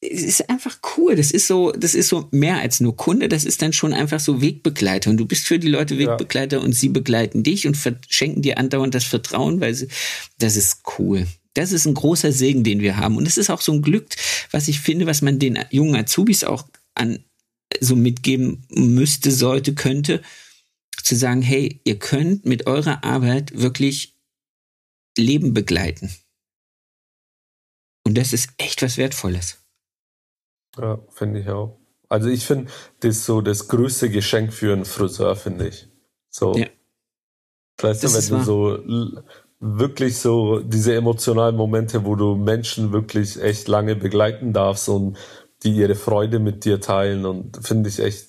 [0.00, 1.16] es ist einfach cool.
[1.16, 3.28] Das ist so, das ist so mehr als nur Kunde.
[3.28, 5.10] Das ist dann schon einfach so Wegbegleiter.
[5.10, 6.62] Und du bist für die Leute Wegbegleiter ja.
[6.62, 9.88] und sie begleiten dich und verschenken dir andauernd das Vertrauen, weil sie,
[10.38, 11.26] das ist cool.
[11.54, 13.16] Das ist ein großer Segen, den wir haben.
[13.16, 14.08] Und es ist auch so ein Glück,
[14.50, 17.24] was ich finde, was man den jungen Azubis auch an,
[17.80, 20.22] so mitgeben müsste, sollte, könnte,
[21.02, 24.14] zu sagen, hey, ihr könnt mit eurer Arbeit wirklich
[25.16, 26.14] Leben begleiten.
[28.04, 29.58] Und das ist echt was Wertvolles.
[30.78, 31.78] Ja, finde ich auch.
[32.08, 32.70] Also ich finde,
[33.00, 35.88] das so das größte Geschenk für einen Friseur, finde ich.
[36.30, 36.54] So.
[36.54, 36.66] Ja.
[37.78, 39.22] Weißt du, wenn du so
[39.58, 45.18] wirklich so diese emotionalen Momente, wo du Menschen wirklich echt lange begleiten darfst und
[45.62, 48.28] die ihre Freude mit dir teilen und finde ich echt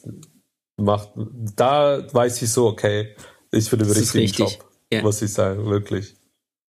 [0.78, 1.12] macht,
[1.56, 3.16] da weiß ich so, okay,
[3.52, 4.40] ich bin im richtigen richtig.
[4.40, 5.02] Job, ja.
[5.02, 6.16] muss ich sagen, wirklich.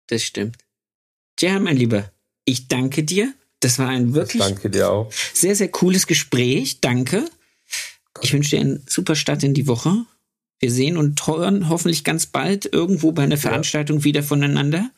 [0.07, 0.57] Das stimmt.
[1.35, 2.11] Tja, mein Lieber,
[2.45, 3.33] ich danke dir.
[3.65, 4.43] Das war ein wirklich
[5.33, 6.81] sehr, sehr cooles Gespräch.
[6.81, 7.25] Danke.
[8.21, 10.05] Ich wünsche dir einen super Start in die Woche.
[10.59, 14.03] Wir sehen und hören hoffentlich ganz bald irgendwo bei einer Veranstaltung ja.
[14.03, 14.91] wieder voneinander.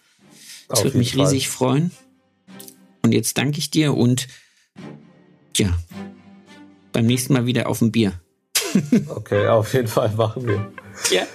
[0.68, 1.58] Das würde mich riesig Fall.
[1.58, 1.92] freuen.
[3.04, 4.28] Und jetzt danke ich dir und
[5.56, 5.70] ja,
[6.92, 8.20] beim nächsten Mal wieder auf ein Bier.
[9.08, 10.74] okay, auf jeden Fall machen wir.
[11.10, 11.26] Ja.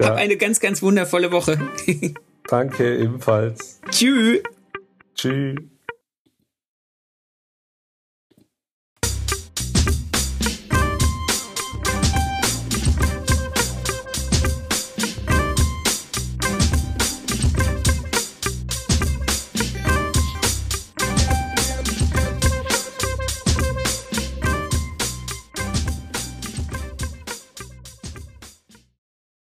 [0.00, 0.06] ja.
[0.08, 1.60] Hab eine ganz, ganz wundervolle Woche.
[2.48, 3.78] Danke, ebenfalls.
[3.92, 4.42] Tschüss.
[5.14, 5.60] Tschüss.